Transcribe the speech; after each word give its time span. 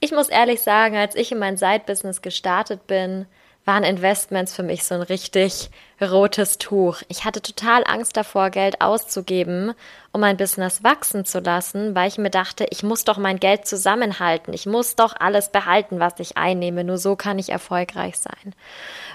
Ich 0.00 0.12
muss 0.12 0.28
ehrlich 0.28 0.60
sagen, 0.60 0.96
als 0.96 1.14
ich 1.16 1.32
in 1.32 1.38
mein 1.38 1.56
Side-Business 1.56 2.22
gestartet 2.22 2.86
bin, 2.86 3.26
waren 3.68 3.84
Investments 3.84 4.56
für 4.56 4.62
mich 4.62 4.84
so 4.84 4.94
ein 4.94 5.02
richtig 5.02 5.68
rotes 6.00 6.56
Tuch. 6.56 7.02
Ich 7.08 7.26
hatte 7.26 7.42
total 7.42 7.84
Angst 7.86 8.16
davor, 8.16 8.48
Geld 8.48 8.80
auszugeben, 8.80 9.74
um 10.10 10.22
mein 10.22 10.38
Business 10.38 10.82
wachsen 10.82 11.26
zu 11.26 11.40
lassen, 11.40 11.94
weil 11.94 12.08
ich 12.08 12.16
mir 12.16 12.30
dachte, 12.30 12.66
ich 12.70 12.82
muss 12.82 13.04
doch 13.04 13.18
mein 13.18 13.38
Geld 13.38 13.66
zusammenhalten. 13.66 14.54
Ich 14.54 14.64
muss 14.64 14.96
doch 14.96 15.14
alles 15.20 15.50
behalten, 15.50 16.00
was 16.00 16.18
ich 16.18 16.38
einnehme. 16.38 16.82
Nur 16.82 16.96
so 16.96 17.14
kann 17.14 17.38
ich 17.38 17.50
erfolgreich 17.50 18.16
sein. 18.16 18.54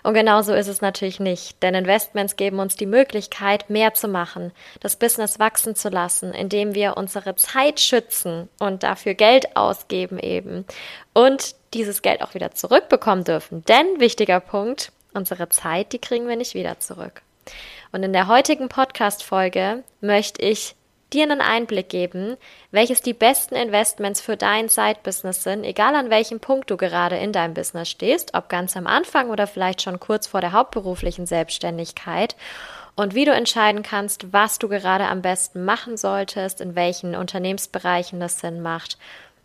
Und 0.03 0.13
genauso 0.13 0.53
ist 0.53 0.67
es 0.67 0.81
natürlich 0.81 1.19
nicht, 1.19 1.63
denn 1.63 1.73
Investments 1.73 2.35
geben 2.35 2.59
uns 2.59 2.75
die 2.75 2.85
Möglichkeit, 2.85 3.71
mehr 3.71 3.95
zu 3.95 4.07
machen, 4.07 4.51
das 4.81 4.97
Business 4.97 5.39
wachsen 5.39 5.75
zu 5.75 5.89
lassen, 5.89 6.31
indem 6.31 6.75
wir 6.75 6.95
unsere 6.95 7.35
Zeit 7.35 7.79
schützen 7.79 8.49
und 8.59 8.83
dafür 8.83 9.15
Geld 9.15 9.57
ausgeben 9.57 10.19
eben 10.19 10.65
und 11.13 11.55
dieses 11.73 12.01
Geld 12.01 12.21
auch 12.21 12.33
wieder 12.33 12.51
zurückbekommen 12.51 13.23
dürfen. 13.23 13.63
Denn 13.65 13.99
wichtiger 13.99 14.39
Punkt, 14.39 14.91
unsere 15.13 15.49
Zeit, 15.49 15.93
die 15.93 15.99
kriegen 15.99 16.27
wir 16.27 16.35
nicht 16.35 16.53
wieder 16.53 16.79
zurück. 16.79 17.21
Und 17.91 18.03
in 18.03 18.13
der 18.13 18.27
heutigen 18.27 18.69
Podcast-Folge 18.69 19.83
möchte 20.01 20.41
ich 20.41 20.75
dir 21.13 21.23
einen 21.23 21.41
Einblick 21.41 21.89
geben, 21.89 22.37
welches 22.71 23.01
die 23.01 23.13
besten 23.13 23.55
Investments 23.55 24.19
für 24.19 24.35
dein 24.35 24.67
Side-Business 24.67 25.43
sind, 25.43 25.63
egal 25.63 25.95
an 25.95 26.09
welchem 26.09 26.39
Punkt 26.39 26.71
du 26.71 26.77
gerade 26.77 27.17
in 27.17 27.31
deinem 27.31 27.53
Business 27.53 27.89
stehst, 27.89 28.33
ob 28.33 28.49
ganz 28.49 28.75
am 28.75 28.87
Anfang 28.87 29.29
oder 29.29 29.45
vielleicht 29.45 29.83
schon 29.83 29.99
kurz 29.99 30.27
vor 30.27 30.41
der 30.41 30.53
hauptberuflichen 30.53 31.27
Selbstständigkeit 31.27 32.35
und 32.95 33.15
wie 33.15 33.25
du 33.25 33.31
entscheiden 33.31 33.83
kannst, 33.83 34.33
was 34.33 34.59
du 34.59 34.67
gerade 34.69 35.05
am 35.05 35.21
besten 35.21 35.65
machen 35.65 35.97
solltest, 35.97 36.61
in 36.61 36.75
welchen 36.75 37.15
Unternehmensbereichen 37.15 38.19
das 38.19 38.39
Sinn 38.39 38.61
macht 38.61 38.97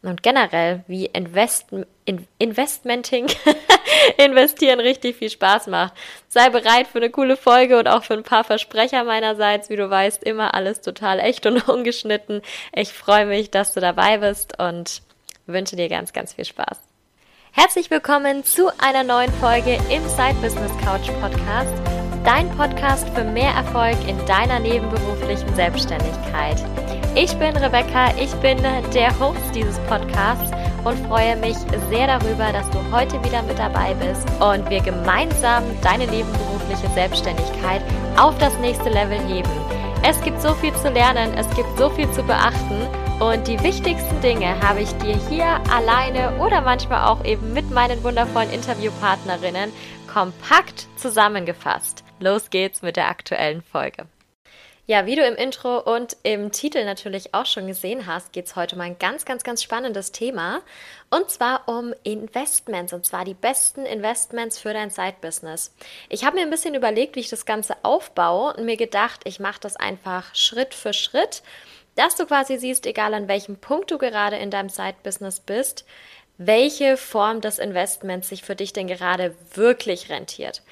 und 0.03 0.23
generell, 0.23 0.85
wie 0.87 1.07
Invest, 1.07 1.67
in, 2.05 2.27
Investmenting, 2.39 3.27
investieren 4.17 4.81
richtig 4.81 5.17
viel 5.17 5.31
Spaß 5.31 5.67
macht. 5.67 5.95
Sei 6.29 6.51
bereit 6.51 6.87
für 6.87 6.99
eine 6.99 7.11
coole 7.11 7.37
Folge 7.37 7.79
und 7.79 7.89
auch 7.89 8.05
für 8.05 8.15
ein 8.15 8.23
paar 8.23 8.45
Versprecher 8.45 9.05
meinerseits. 9.05 9.71
Wie 9.71 9.77
du 9.77 9.89
weißt, 9.91 10.23
immer 10.23 10.55
alles 10.55 10.81
total 10.81 11.19
echt 11.19 11.47
und 11.47 11.69
ungeschnitten. 11.69 12.43
Ich 12.75 12.93
freue 12.93 13.27
mich, 13.27 13.51
dass 13.51 13.75
du 13.75 13.81
dabei 13.81 14.19
bist 14.19 14.59
und 14.61 15.03
wünsche 15.47 15.77
dir 15.77 15.89
ganz, 15.89 16.13
ganz 16.13 16.35
viel 16.35 16.45
Spaß. 16.45 16.79
Herzlich 17.53 17.91
willkommen 17.91 18.45
zu 18.45 18.71
einer 18.79 19.03
neuen 19.03 19.33
Folge 19.35 19.79
im 19.91 20.07
Side 20.09 20.37
Business 20.41 20.73
Couch 20.85 21.11
Podcast. 21.21 21.98
Dein 22.25 22.49
Podcast 22.57 23.09
für 23.11 23.25
mehr 23.25 23.53
Erfolg 23.53 23.97
in 24.07 24.17
deiner 24.27 24.59
nebenberuflichen 24.59 25.55
Selbstständigkeit. 25.55 26.63
Ich 27.15 27.35
bin 27.39 27.57
Rebecca, 27.57 28.11
ich 28.21 28.33
bin 28.37 28.59
der 28.95 29.19
Host 29.19 29.41
dieses 29.55 29.79
Podcasts 29.81 30.51
und 30.85 30.99
freue 31.07 31.37
mich 31.37 31.57
sehr 31.91 32.07
darüber, 32.07 32.53
dass 32.53 32.69
du 32.71 32.79
heute 32.93 33.23
wieder 33.25 33.43
mit 33.43 33.59
dabei 33.59 33.95
bist 33.95 34.27
und 34.41 34.69
wir 34.69 34.81
gemeinsam 34.81 35.65
deine 35.83 36.07
nebenberufliche 36.07 36.89
Selbstständigkeit 36.95 37.83
auf 38.17 38.37
das 38.39 38.57
nächste 38.59 38.91
Level 38.91 39.19
heben. 39.27 39.51
Es 40.03 40.21
gibt 40.21 40.41
so 40.41 40.55
viel 40.55 40.75
zu 40.75 40.91
lernen, 40.91 41.33
es 41.37 41.49
gibt 41.57 41.77
so 41.79 41.91
viel 41.91 42.11
zu 42.13 42.23
beachten 42.23 42.87
und 43.21 43.49
die 43.49 43.61
wichtigsten 43.65 44.21
Dinge 44.21 44.61
habe 44.63 44.81
ich 44.81 44.93
dir 44.99 45.17
hier 45.29 45.61
alleine 45.75 46.37
oder 46.39 46.61
manchmal 46.61 47.09
auch 47.09 47.25
eben 47.25 47.53
mit 47.53 47.71
meinen 47.73 48.03
wundervollen 48.05 48.51
Interviewpartnerinnen 48.51 49.73
kompakt 50.13 50.89
zusammengefasst. 50.97 52.03
Los 52.21 52.51
geht's 52.51 52.83
mit 52.83 52.97
der 52.97 53.09
aktuellen 53.09 53.63
Folge. 53.63 54.07
Ja, 54.87 55.05
wie 55.05 55.17
du 55.17 55.23
im 55.23 55.35
Intro 55.35 55.81
und 55.81 56.17
im 56.23 56.51
Titel 56.51 56.83
natürlich 56.87 57.35
auch 57.35 57.45
schon 57.45 57.67
gesehen 57.67 58.07
hast, 58.07 58.33
geht 58.33 58.47
es 58.47 58.57
heute 58.57 58.75
um 58.75 58.81
ein 58.81 58.99
ganz, 58.99 59.27
ganz, 59.27 59.45
ganz 59.45 59.63
spannendes 59.63 60.13
Thema. 60.13 60.63
Und 61.11 61.31
zwar 61.31 61.69
um 61.69 61.93
Investments, 62.05 62.95
und 62.95 63.05
zwar 63.05 63.27
die 63.27 63.35
besten 63.35 63.85
Investments 63.85 64.59
für 64.59 64.73
dein 64.73 64.89
Side-Business. 64.89 65.75
Ich 66.09 66.25
habe 66.25 66.37
mir 66.37 66.43
ein 66.43 66.51
bisschen 66.51 66.75
überlegt, 66.75 67.17
wie 67.17 67.21
ich 67.21 67.29
das 67.29 67.45
Ganze 67.45 67.77
aufbaue 67.83 68.55
und 68.55 68.65
mir 68.65 68.79
gedacht, 68.79 69.21
ich 69.25 69.41
mache 69.41 69.61
das 69.61 69.77
einfach 69.77 70.35
Schritt 70.35 70.73
für 70.73 70.95
Schritt, 70.95 71.43
dass 71.95 72.15
du 72.15 72.25
quasi 72.25 72.57
siehst, 72.57 72.87
egal 72.87 73.13
an 73.13 73.29
welchem 73.29 73.57
Punkt 73.57 73.91
du 73.91 73.99
gerade 73.99 74.37
in 74.37 74.51
deinem 74.51 74.71
Side-Business 74.71 75.41
bist, 75.41 75.85
welche 76.39 76.97
Form 76.97 77.41
des 77.41 77.59
Investments 77.59 78.29
sich 78.29 78.43
für 78.43 78.55
dich 78.55 78.73
denn 78.73 78.87
gerade 78.87 79.35
wirklich 79.55 80.09
rentiert. 80.09 80.63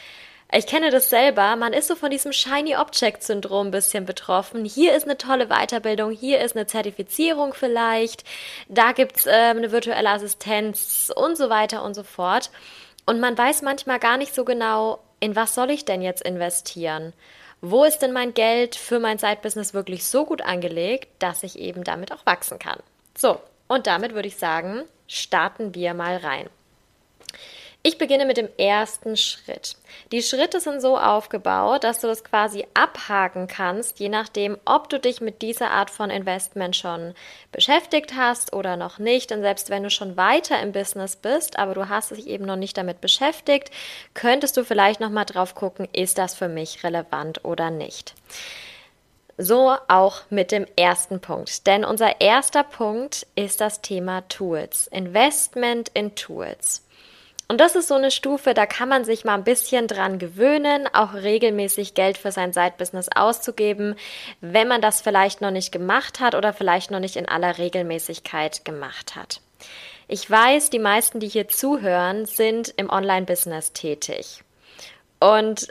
Ich 0.53 0.69
kenne 0.69 0.91
das 0.91 1.10
selber, 1.10 1.56
man 1.56 1.72
ist 1.72 1.88
so 1.88 1.97
von 1.97 2.10
diesem 2.10 2.32
Shiny 2.32 2.77
Object 2.77 3.25
Syndrom 3.25 3.66
ein 3.66 3.71
bisschen 3.72 4.06
betroffen. 4.06 4.65
Hier 4.65 4.94
ist 4.94 5.03
eine 5.03 5.19
tolle 5.19 5.49
Weiterbildung, 5.49 6.12
hier 6.12 6.41
ist 6.41 6.54
eine 6.54 6.69
Zertifizierung 6.69 7.53
vielleicht, 7.53 8.22
da 8.69 8.93
gibt's 8.93 9.27
äh, 9.27 9.31
eine 9.32 9.72
virtuelle 9.72 10.09
Assistenz 10.09 11.12
und 11.15 11.37
so 11.37 11.50
weiter 11.50 11.83
und 11.83 11.94
so 11.94 12.04
fort. 12.04 12.50
Und 13.06 13.19
man 13.19 13.37
weiß 13.37 13.62
manchmal 13.62 13.98
gar 13.98 14.16
nicht 14.16 14.34
so 14.34 14.44
genau, 14.44 15.00
in 15.19 15.34
was 15.34 15.56
soll 15.56 15.71
ich 15.71 15.84
denn 15.84 16.00
jetzt 16.00 16.22
investieren? 16.22 17.12
Wo 17.60 17.83
ist 17.83 17.98
denn 17.98 18.12
mein 18.12 18.33
Geld 18.33 18.77
für 18.77 19.00
mein 19.00 19.19
Side-Business 19.19 19.75
wirklich 19.75 20.04
so 20.04 20.27
gut 20.27 20.43
angelegt, 20.43 21.09
dass 21.19 21.43
ich 21.43 21.59
eben 21.59 21.83
damit 21.83 22.12
auch 22.12 22.25
wachsen 22.25 22.60
kann? 22.60 22.78
So, 23.16 23.41
und 23.66 23.88
damit 23.88 24.15
würde 24.15 24.28
ich 24.28 24.37
sagen, 24.37 24.84
starten 25.06 25.75
wir 25.75 25.94
mal 25.94 26.17
rein. 26.17 26.49
Ich 27.87 27.99
beginne 27.99 28.25
mit 28.27 28.37
dem 28.37 28.49
ersten 28.59 29.17
Schritt. 29.17 29.77
Die 30.11 30.21
Schritte 30.21 30.59
sind 30.59 30.81
so 30.81 30.99
aufgebaut, 30.99 31.84
dass 31.84 32.00
du 32.00 32.09
das 32.09 32.25
quasi 32.25 32.67
abhaken 32.75 33.47
kannst, 33.47 34.00
je 34.00 34.09
nachdem, 34.09 34.59
ob 34.65 34.89
du 34.91 34.99
dich 34.99 35.21
mit 35.21 35.41
dieser 35.41 35.71
Art 35.71 35.91
von 35.91 36.11
Investment 36.11 36.75
schon 36.75 37.15
beschäftigt 37.53 38.15
hast 38.16 38.53
oder 38.53 38.77
noch 38.77 38.99
nicht. 38.99 39.31
Und 39.31 39.43
selbst 39.43 39.71
wenn 39.71 39.84
du 39.84 39.91
schon 39.91 40.16
weiter 40.16 40.61
im 40.61 40.72
Business 40.72 41.15
bist, 41.15 41.61
aber 41.61 41.75
du 41.75 41.89
hast 41.89 42.11
dich 42.11 42.27
eben 42.27 42.45
noch 42.45 42.56
nicht 42.56 42.77
damit 42.77 43.00
beschäftigt, 43.00 43.71
könntest 44.15 44.56
du 44.56 44.65
vielleicht 44.65 44.99
noch 44.99 45.11
mal 45.11 45.25
drauf 45.25 45.55
gucken, 45.55 45.87
ist 45.93 46.19
das 46.19 46.34
für 46.34 46.49
mich 46.49 46.83
relevant 46.83 47.45
oder 47.45 47.71
nicht. 47.71 48.15
So 49.38 49.76
auch 49.88 50.22
mit 50.30 50.50
dem 50.50 50.66
ersten 50.76 51.20
Punkt. 51.20 51.66
Denn 51.66 51.84
unser 51.84 52.20
erster 52.20 52.64
Punkt 52.64 53.26
ist 53.34 53.60
das 53.60 53.82
Thema 53.82 54.22
Tools. 54.28 54.86
Investment 54.86 55.91
in 55.94 56.14
Tools. 56.14 56.82
Und 57.48 57.60
das 57.60 57.76
ist 57.76 57.86
so 57.86 57.94
eine 57.94 58.10
Stufe, 58.10 58.54
da 58.54 58.66
kann 58.66 58.88
man 58.88 59.04
sich 59.04 59.24
mal 59.24 59.34
ein 59.34 59.44
bisschen 59.44 59.86
dran 59.86 60.19
gewöhnen, 60.19 60.88
auch 60.92 61.14
regelmäßig 61.14 61.94
Geld 61.94 62.19
für 62.19 62.32
sein 62.32 62.52
Side-Business 62.52 63.08
auszugeben, 63.14 63.94
wenn 64.41 64.66
man 64.66 64.80
das 64.80 65.00
vielleicht 65.00 65.41
noch 65.41 65.53
nicht 65.53 65.70
gemacht 65.70 66.18
hat 66.18 66.34
oder 66.34 66.53
vielleicht 66.53 66.91
noch 66.91 66.98
nicht 66.98 67.14
in 67.14 67.28
aller 67.28 67.58
Regelmäßigkeit 67.58 68.64
gemacht 68.64 69.14
hat. 69.14 69.41
Ich 70.08 70.28
weiß, 70.28 70.70
die 70.70 70.80
meisten, 70.80 71.20
die 71.20 71.28
hier 71.28 71.47
zuhören, 71.47 72.26
sind 72.26 72.74
im 72.76 72.91
Online-Business 72.91 73.72
tätig. 73.72 74.42
Und 75.20 75.68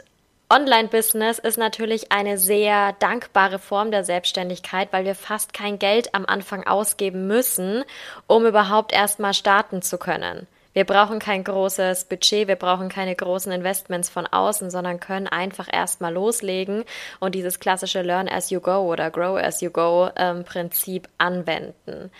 Online-Business 0.48 1.40
ist 1.40 1.58
natürlich 1.58 2.12
eine 2.12 2.38
sehr 2.38 2.92
dankbare 3.00 3.58
Form 3.58 3.90
der 3.90 4.04
Selbstständigkeit, 4.04 4.92
weil 4.92 5.04
wir 5.04 5.16
fast 5.16 5.52
kein 5.52 5.80
Geld 5.80 6.14
am 6.14 6.24
Anfang 6.24 6.64
ausgeben 6.64 7.26
müssen, 7.26 7.82
um 8.28 8.46
überhaupt 8.46 8.92
erstmal 8.92 9.34
starten 9.34 9.82
zu 9.82 9.98
können. 9.98 10.46
Wir 10.76 10.84
brauchen 10.84 11.20
kein 11.20 11.42
großes 11.42 12.04
Budget, 12.04 12.48
wir 12.48 12.56
brauchen 12.56 12.90
keine 12.90 13.16
großen 13.16 13.50
Investments 13.50 14.10
von 14.10 14.26
außen, 14.26 14.68
sondern 14.68 15.00
können 15.00 15.26
einfach 15.26 15.68
erstmal 15.72 16.12
loslegen 16.12 16.84
und 17.18 17.34
dieses 17.34 17.60
klassische 17.60 18.02
Learn 18.02 18.28
as 18.28 18.50
you 18.50 18.60
go 18.60 18.92
oder 18.92 19.10
Grow 19.10 19.38
as 19.38 19.62
you 19.62 19.70
go 19.70 20.10
ähm, 20.16 20.44
Prinzip 20.44 21.08
anwenden. 21.16 22.10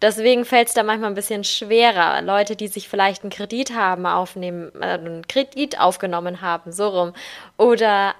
Deswegen 0.00 0.46
fällt 0.46 0.68
es 0.68 0.74
da 0.74 0.84
manchmal 0.84 1.10
ein 1.10 1.16
bisschen 1.16 1.44
schwerer. 1.44 2.22
Leute, 2.22 2.56
die 2.56 2.68
sich 2.68 2.88
vielleicht 2.88 3.24
einen 3.24 3.30
Kredit 3.30 3.74
haben, 3.74 4.06
aufnehmen, 4.06 4.72
äh, 4.80 4.86
einen 4.86 5.28
Kredit 5.28 5.78
aufgenommen 5.78 6.40
haben, 6.40 6.72
so 6.72 6.88
rum, 6.88 7.12
oder 7.58 8.14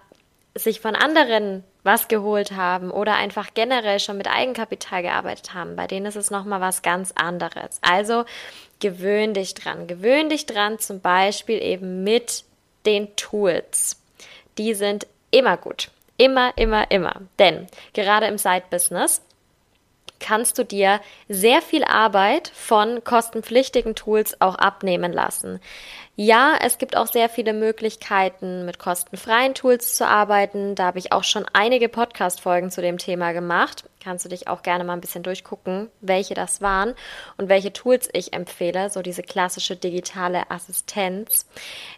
sich 0.54 0.80
von 0.80 0.96
anderen 0.96 1.64
was 1.88 2.06
geholt 2.06 2.52
haben 2.52 2.90
oder 2.90 3.14
einfach 3.14 3.54
generell 3.54 3.98
schon 3.98 4.18
mit 4.18 4.28
Eigenkapital 4.28 5.02
gearbeitet 5.02 5.54
haben, 5.54 5.74
bei 5.74 5.86
denen 5.86 6.04
ist 6.04 6.16
es 6.16 6.30
nochmal 6.30 6.60
was 6.60 6.82
ganz 6.82 7.12
anderes. 7.16 7.78
Also 7.80 8.26
gewöhn 8.78 9.32
dich 9.32 9.54
dran. 9.54 9.86
Gewöhn 9.86 10.28
dich 10.28 10.44
dran, 10.44 10.78
zum 10.78 11.00
Beispiel 11.00 11.60
eben 11.62 12.04
mit 12.04 12.44
den 12.84 13.16
Tools. 13.16 14.00
Die 14.58 14.74
sind 14.74 15.06
immer 15.30 15.56
gut. 15.56 15.90
Immer, 16.18 16.52
immer, 16.56 16.90
immer. 16.90 17.22
Denn 17.38 17.68
gerade 17.94 18.26
im 18.26 18.36
Side-Business 18.36 19.22
kannst 20.20 20.58
du 20.58 20.64
dir 20.64 21.00
sehr 21.28 21.62
viel 21.62 21.84
Arbeit 21.84 22.50
von 22.54 23.02
kostenpflichtigen 23.04 23.94
Tools 23.94 24.40
auch 24.40 24.54
abnehmen 24.56 25.12
lassen. 25.12 25.60
Ja, 26.16 26.56
es 26.60 26.78
gibt 26.78 26.96
auch 26.96 27.06
sehr 27.06 27.28
viele 27.28 27.52
Möglichkeiten, 27.52 28.64
mit 28.66 28.80
kostenfreien 28.80 29.54
Tools 29.54 29.94
zu 29.94 30.06
arbeiten. 30.06 30.74
Da 30.74 30.86
habe 30.86 30.98
ich 30.98 31.12
auch 31.12 31.22
schon 31.22 31.46
einige 31.52 31.88
Podcast-Folgen 31.88 32.72
zu 32.72 32.82
dem 32.82 32.98
Thema 32.98 33.32
gemacht. 33.32 33.84
Kannst 34.02 34.24
du 34.24 34.28
dich 34.28 34.48
auch 34.48 34.62
gerne 34.62 34.84
mal 34.84 34.92
ein 34.92 35.00
bisschen 35.00 35.22
durchgucken, 35.22 35.90
welche 36.00 36.34
das 36.34 36.60
waren 36.60 36.94
und 37.36 37.48
welche 37.48 37.72
Tools 37.72 38.08
ich 38.12 38.32
empfehle, 38.32 38.90
so 38.90 39.02
diese 39.02 39.22
klassische 39.22 39.76
digitale 39.76 40.50
Assistenz. 40.50 41.46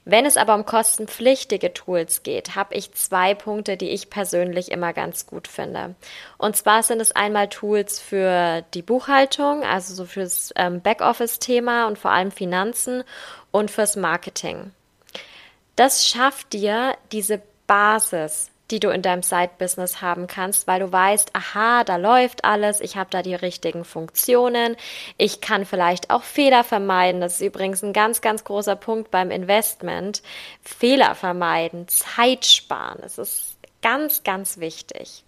Wenn 0.05 0.27
es 0.27 0.37
aber 0.37 0.55
um 0.55 0.65
kostenpflichtige 0.65 1.73
Tools 1.73 2.23
geht, 2.23 2.57
habe 2.57 2.75
ich 2.75 2.93
zwei 2.93 3.35
Punkte, 3.35 3.77
die 3.77 3.91
ich 3.91 4.11
persönlich 4.11 4.71
immer 4.71 4.93
ganz 4.93 5.27
gut 5.27 5.49
finde. 5.49 5.95
Und 6.39 6.57
zwar 6.57 6.83
sind 6.83 7.01
es 7.01 7.13
einmal 7.13 7.49
Tools 7.49 8.01
für 8.01 8.63
die 8.75 8.83
Buchhaltung, 8.83 9.63
also 9.63 9.95
so 9.95 10.05
fürs 10.05 10.53
ähm, 10.57 10.81
Backoffice-Thema 10.81 11.87
und 11.87 11.99
vor 11.99 12.11
allem 12.11 12.31
Finanzen 12.31 13.05
und 13.51 13.71
fürs 13.71 13.97
Marketing. 13.97 14.73
Das 15.77 16.07
schafft 16.07 16.53
dir 16.53 16.97
diese 17.13 17.41
Basis, 17.67 18.50
die 18.71 18.81
du 18.81 18.91
in 18.91 19.03
deinem 19.03 19.23
Side-Business 19.23 20.01
haben 20.01 20.27
kannst, 20.27 20.67
weil 20.67 20.81
du 20.81 20.93
weißt, 20.93 21.31
aha, 21.35 21.85
da 21.85 21.97
läuft 21.97 22.45
alles, 22.45 22.81
ich 22.81 22.97
habe 22.97 23.11
da 23.11 23.23
die 23.23 23.35
richtigen 23.35 23.85
Funktionen, 23.85 24.77
ich 25.17 25.41
kann 25.41 25.65
vielleicht 25.65 26.11
auch 26.11 26.23
Fehler 26.23 26.65
vermeiden. 26.65 27.21
Das 27.21 27.35
ist 27.35 27.47
übrigens 27.47 27.83
ein 27.83 27.93
ganz, 27.93 28.21
ganz 28.21 28.45
großer 28.45 28.77
Punkt 28.77 29.11
beim 29.11 29.31
Investment. 29.31 30.23
Fehler 30.63 31.15
vermeiden, 31.15 31.89
Zeit 31.89 32.47
sparen, 32.47 32.99
das 33.03 33.19
ist 33.19 33.57
ganz, 33.83 34.23
ganz 34.23 34.59
wichtig. 34.59 35.25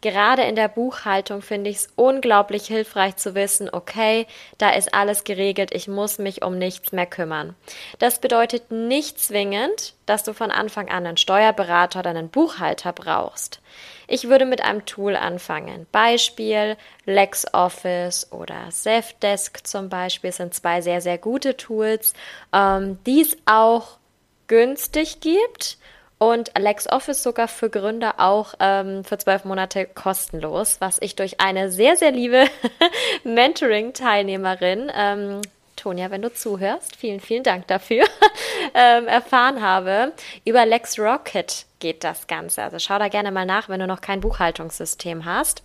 Gerade 0.00 0.42
in 0.42 0.56
der 0.56 0.68
Buchhaltung 0.68 1.42
finde 1.42 1.70
ich 1.70 1.76
es 1.76 1.88
unglaublich 1.96 2.66
hilfreich 2.66 3.16
zu 3.16 3.34
wissen, 3.34 3.68
okay, 3.70 4.26
da 4.58 4.70
ist 4.70 4.94
alles 4.94 5.24
geregelt, 5.24 5.70
ich 5.72 5.88
muss 5.88 6.18
mich 6.18 6.42
um 6.42 6.58
nichts 6.58 6.92
mehr 6.92 7.06
kümmern. 7.06 7.54
Das 7.98 8.20
bedeutet 8.20 8.70
nicht 8.70 9.20
zwingend, 9.20 9.94
dass 10.06 10.22
du 10.22 10.32
von 10.32 10.50
Anfang 10.50 10.88
an 10.88 11.06
einen 11.06 11.16
Steuerberater 11.16 12.00
oder 12.00 12.10
einen 12.10 12.28
Buchhalter 12.28 12.92
brauchst. 12.92 13.60
Ich 14.08 14.28
würde 14.28 14.46
mit 14.46 14.62
einem 14.62 14.86
Tool 14.86 15.16
anfangen. 15.16 15.86
Beispiel 15.90 16.76
LexOffice 17.06 18.32
oder 18.32 18.68
Zefdesk 18.70 19.66
zum 19.66 19.88
Beispiel 19.88 20.32
sind 20.32 20.54
zwei 20.54 20.80
sehr, 20.80 21.00
sehr 21.00 21.18
gute 21.18 21.56
Tools, 21.56 22.14
ähm, 22.52 22.98
die 23.04 23.20
es 23.20 23.36
auch 23.46 23.98
günstig 24.46 25.20
gibt 25.20 25.78
und 26.18 26.50
LexOffice 26.58 27.22
sogar 27.22 27.48
für 27.48 27.68
Gründer 27.68 28.14
auch 28.18 28.54
ähm, 28.58 29.04
für 29.04 29.18
zwölf 29.18 29.44
Monate 29.44 29.86
kostenlos, 29.86 30.76
was 30.80 30.98
ich 31.00 31.14
durch 31.14 31.40
eine 31.40 31.70
sehr, 31.70 31.96
sehr 31.96 32.10
liebe 32.10 32.46
Mentoring-Teilnehmerin, 33.24 34.90
ähm, 34.94 35.42
Tonia, 35.76 36.10
wenn 36.10 36.22
du 36.22 36.32
zuhörst, 36.32 36.96
vielen, 36.96 37.20
vielen 37.20 37.42
Dank 37.42 37.66
dafür, 37.66 38.04
ähm, 38.74 39.06
erfahren 39.06 39.60
habe. 39.60 40.12
Über 40.44 40.64
LexRocket 40.64 41.66
geht 41.80 42.02
das 42.02 42.26
Ganze. 42.26 42.62
Also 42.62 42.78
schau 42.78 42.98
da 42.98 43.08
gerne 43.08 43.30
mal 43.30 43.44
nach, 43.44 43.68
wenn 43.68 43.80
du 43.80 43.86
noch 43.86 44.00
kein 44.00 44.20
Buchhaltungssystem 44.20 45.26
hast. 45.26 45.62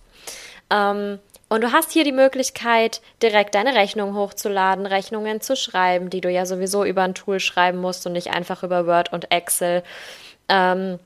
Ähm, 0.70 1.18
und 1.48 1.62
du 1.62 1.72
hast 1.72 1.92
hier 1.92 2.04
die 2.04 2.12
Möglichkeit, 2.12 3.02
direkt 3.22 3.54
deine 3.54 3.74
Rechnung 3.74 4.14
hochzuladen, 4.14 4.86
Rechnungen 4.86 5.40
zu 5.40 5.56
schreiben, 5.56 6.08
die 6.08 6.20
du 6.20 6.30
ja 6.30 6.46
sowieso 6.46 6.84
über 6.84 7.02
ein 7.02 7.14
Tool 7.14 7.40
schreiben 7.40 7.78
musst 7.78 8.06
und 8.06 8.12
nicht 8.12 8.32
einfach 8.32 8.62
über 8.62 8.86
Word 8.86 9.12
und 9.12 9.30
Excel 9.30 9.82
ähm, 10.52 10.98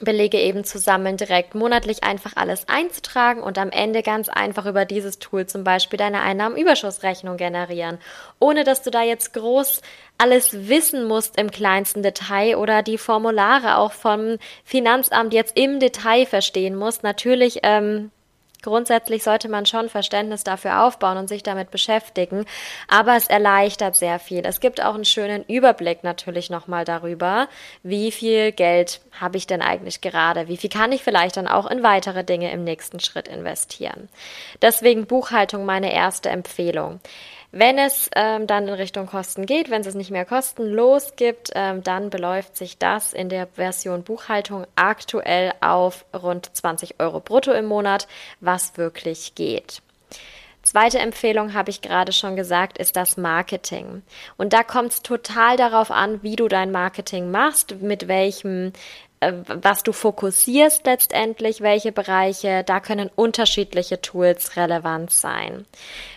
Belege 0.00 0.38
eben 0.38 0.64
zusammen, 0.64 1.16
direkt 1.16 1.54
monatlich 1.54 2.04
einfach 2.04 2.32
alles 2.36 2.68
einzutragen 2.68 3.42
und 3.42 3.58
am 3.58 3.70
Ende 3.70 4.02
ganz 4.02 4.28
einfach 4.28 4.66
über 4.66 4.84
dieses 4.84 5.18
Tool 5.18 5.46
zum 5.46 5.64
Beispiel 5.64 5.96
deine 5.96 6.20
Einnahmenüberschussrechnung 6.20 7.36
generieren, 7.36 7.98
ohne 8.38 8.64
dass 8.64 8.82
du 8.82 8.90
da 8.90 9.02
jetzt 9.02 9.32
groß 9.32 9.80
alles 10.18 10.68
wissen 10.68 11.06
musst 11.06 11.38
im 11.38 11.50
kleinsten 11.50 12.02
Detail 12.02 12.56
oder 12.56 12.82
die 12.82 12.98
Formulare 12.98 13.78
auch 13.78 13.92
vom 13.92 14.36
Finanzamt 14.64 15.32
jetzt 15.32 15.56
im 15.56 15.80
Detail 15.80 16.26
verstehen 16.26 16.76
musst. 16.76 17.02
Natürlich 17.02 17.60
ähm, 17.62 18.10
Grundsätzlich 18.66 19.22
sollte 19.22 19.48
man 19.48 19.64
schon 19.64 19.88
Verständnis 19.88 20.42
dafür 20.42 20.82
aufbauen 20.82 21.18
und 21.18 21.28
sich 21.28 21.44
damit 21.44 21.70
beschäftigen, 21.70 22.44
aber 22.88 23.14
es 23.14 23.28
erleichtert 23.28 23.94
sehr 23.94 24.18
viel. 24.18 24.44
Es 24.44 24.58
gibt 24.58 24.82
auch 24.82 24.96
einen 24.96 25.04
schönen 25.04 25.44
Überblick 25.44 26.02
natürlich 26.02 26.50
nochmal 26.50 26.84
darüber, 26.84 27.46
wie 27.84 28.10
viel 28.10 28.50
Geld 28.50 29.02
habe 29.20 29.36
ich 29.36 29.46
denn 29.46 29.62
eigentlich 29.62 30.00
gerade, 30.00 30.48
wie 30.48 30.56
viel 30.56 30.68
kann 30.68 30.90
ich 30.90 31.04
vielleicht 31.04 31.36
dann 31.36 31.46
auch 31.46 31.70
in 31.70 31.84
weitere 31.84 32.24
Dinge 32.24 32.50
im 32.50 32.64
nächsten 32.64 32.98
Schritt 32.98 33.28
investieren. 33.28 34.08
Deswegen 34.60 35.06
Buchhaltung 35.06 35.64
meine 35.64 35.94
erste 35.94 36.30
Empfehlung. 36.30 36.98
Wenn 37.52 37.78
es 37.78 38.10
ähm, 38.14 38.46
dann 38.46 38.68
in 38.68 38.74
Richtung 38.74 39.06
Kosten 39.06 39.46
geht, 39.46 39.70
wenn 39.70 39.82
es 39.82 39.94
nicht 39.94 40.10
mehr 40.10 40.24
kostenlos 40.24 41.14
gibt, 41.16 41.50
ähm, 41.54 41.82
dann 41.82 42.10
beläuft 42.10 42.56
sich 42.56 42.78
das 42.78 43.12
in 43.12 43.28
der 43.28 43.46
Version 43.46 44.02
Buchhaltung 44.02 44.66
aktuell 44.74 45.52
auf 45.60 46.04
rund 46.14 46.54
20 46.54 47.00
Euro 47.00 47.20
brutto 47.20 47.52
im 47.52 47.66
Monat, 47.66 48.08
was 48.40 48.76
wirklich 48.76 49.34
geht. 49.34 49.80
Zweite 50.66 50.98
Empfehlung 50.98 51.54
habe 51.54 51.70
ich 51.70 51.80
gerade 51.80 52.10
schon 52.10 52.34
gesagt, 52.34 52.76
ist 52.78 52.96
das 52.96 53.16
Marketing. 53.16 54.02
Und 54.36 54.52
da 54.52 54.64
kommt 54.64 54.90
es 54.90 55.02
total 55.02 55.56
darauf 55.56 55.92
an, 55.92 56.24
wie 56.24 56.34
du 56.34 56.48
dein 56.48 56.72
Marketing 56.72 57.30
machst, 57.30 57.80
mit 57.80 58.08
welchem 58.08 58.72
was 59.20 59.82
du 59.82 59.92
fokussierst 59.92 60.84
letztendlich, 60.84 61.62
welche 61.62 61.90
Bereiche, 61.90 62.64
da 62.64 62.80
können 62.80 63.10
unterschiedliche 63.14 64.00
Tools 64.02 64.56
relevant 64.56 65.10
sein. 65.10 65.64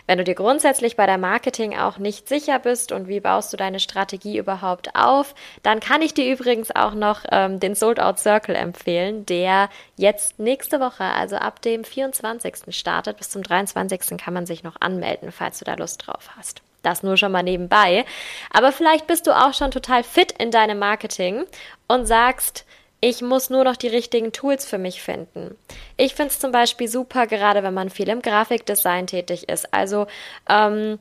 Wenn 0.06 0.18
du 0.18 0.24
dir 0.24 0.34
grundsätzlich 0.34 0.96
bei 0.96 1.06
der 1.06 1.16
Marketing 1.16 1.78
auch 1.78 1.96
nicht 1.96 2.28
sicher 2.28 2.58
bist 2.58 2.92
und 2.92 3.08
wie 3.08 3.20
baust 3.20 3.52
du 3.52 3.56
deine 3.56 3.80
Strategie 3.80 4.36
überhaupt 4.36 4.94
auf, 4.94 5.34
dann 5.62 5.80
kann 5.80 6.02
ich 6.02 6.12
dir 6.12 6.30
übrigens 6.30 6.74
auch 6.74 6.94
noch 6.94 7.20
ähm, 7.30 7.58
den 7.58 7.74
Sold 7.74 8.00
Out 8.00 8.18
Circle 8.18 8.54
empfehlen, 8.54 9.24
der 9.24 9.70
jetzt 9.96 10.38
nächste 10.38 10.78
Woche, 10.78 11.04
also 11.04 11.36
ab 11.36 11.62
dem 11.62 11.84
24. 11.84 12.74
startet. 12.76 13.16
Bis 13.16 13.30
zum 13.30 13.42
23. 13.42 14.18
kann 14.18 14.34
man 14.34 14.44
sich 14.44 14.62
noch 14.62 14.76
anmelden, 14.80 15.32
falls 15.32 15.58
du 15.58 15.64
da 15.64 15.74
Lust 15.74 16.06
drauf 16.06 16.30
hast. 16.36 16.60
Das 16.82 17.02
nur 17.02 17.16
schon 17.16 17.32
mal 17.32 17.42
nebenbei. 17.42 18.04
Aber 18.52 18.72
vielleicht 18.72 19.06
bist 19.06 19.26
du 19.26 19.32
auch 19.32 19.54
schon 19.54 19.70
total 19.70 20.02
fit 20.02 20.32
in 20.32 20.50
deinem 20.50 20.78
Marketing 20.78 21.44
und 21.88 22.06
sagst, 22.06 22.64
ich 23.00 23.22
muss 23.22 23.50
nur 23.50 23.64
noch 23.64 23.76
die 23.76 23.88
richtigen 23.88 24.32
Tools 24.32 24.66
für 24.66 24.78
mich 24.78 25.02
finden. 25.02 25.56
Ich 25.96 26.14
finde 26.14 26.30
es 26.30 26.38
zum 26.38 26.52
Beispiel 26.52 26.88
super, 26.88 27.26
gerade 27.26 27.62
wenn 27.62 27.74
man 27.74 27.90
viel 27.90 28.08
im 28.08 28.20
Grafikdesign 28.20 29.06
tätig 29.06 29.48
ist. 29.48 29.72
Also 29.72 30.06
ähm, 30.48 30.98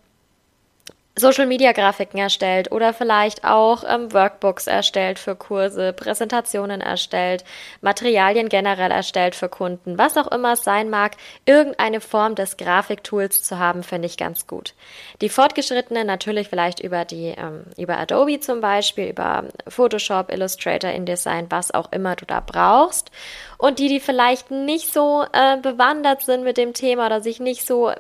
Social-Media-Grafiken 1.20 2.20
erstellt 2.20 2.72
oder 2.72 2.94
vielleicht 2.94 3.44
auch 3.44 3.84
ähm, 3.88 4.12
Workbooks 4.14 4.68
erstellt 4.68 5.20
für 5.20 5.36
Kurse, 5.36 5.94
Präsentationen 5.94 6.82
erstellt, 6.82 7.44
Materialien 7.82 8.50
generell 8.50 8.92
erstellt 8.92 9.36
für 9.36 9.50
Kunden, 9.50 9.98
was 9.98 10.18
auch 10.18 10.32
immer 10.32 10.54
es 10.54 10.64
sein 10.64 10.90
mag, 10.90 11.18
irgendeine 11.46 12.02
Form 12.02 12.36
des 12.36 12.58
Grafiktools 12.58 13.44
zu 13.44 13.60
haben, 13.60 13.84
finde 13.84 14.08
ich 14.08 14.18
ganz 14.18 14.48
gut. 14.48 14.74
Die 15.22 15.30
fortgeschrittenen 15.30 16.08
natürlich 16.08 16.48
vielleicht 16.48 16.80
über 16.80 17.06
die 17.06 17.36
ähm, 17.38 17.66
über 17.78 17.98
Adobe 17.98 18.40
zum 18.40 18.62
Beispiel, 18.62 19.10
über 19.10 19.46
Photoshop, 19.68 20.32
Illustrator, 20.32 20.92
InDesign, 20.92 21.48
was 21.50 21.74
auch 21.74 21.92
immer 21.92 22.16
du 22.16 22.26
da 22.26 22.40
brauchst. 22.40 23.12
Und 23.58 23.80
die, 23.80 23.90
die 23.90 24.00
vielleicht 24.00 24.52
nicht 24.52 24.94
so 24.94 25.26
äh, 25.34 25.58
bewandert 25.58 26.22
sind 26.22 26.44
mit 26.44 26.58
dem 26.58 26.74
Thema 26.74 27.08
oder 27.08 27.22
sich 27.22 27.40
nicht 27.40 27.68
so 27.68 27.92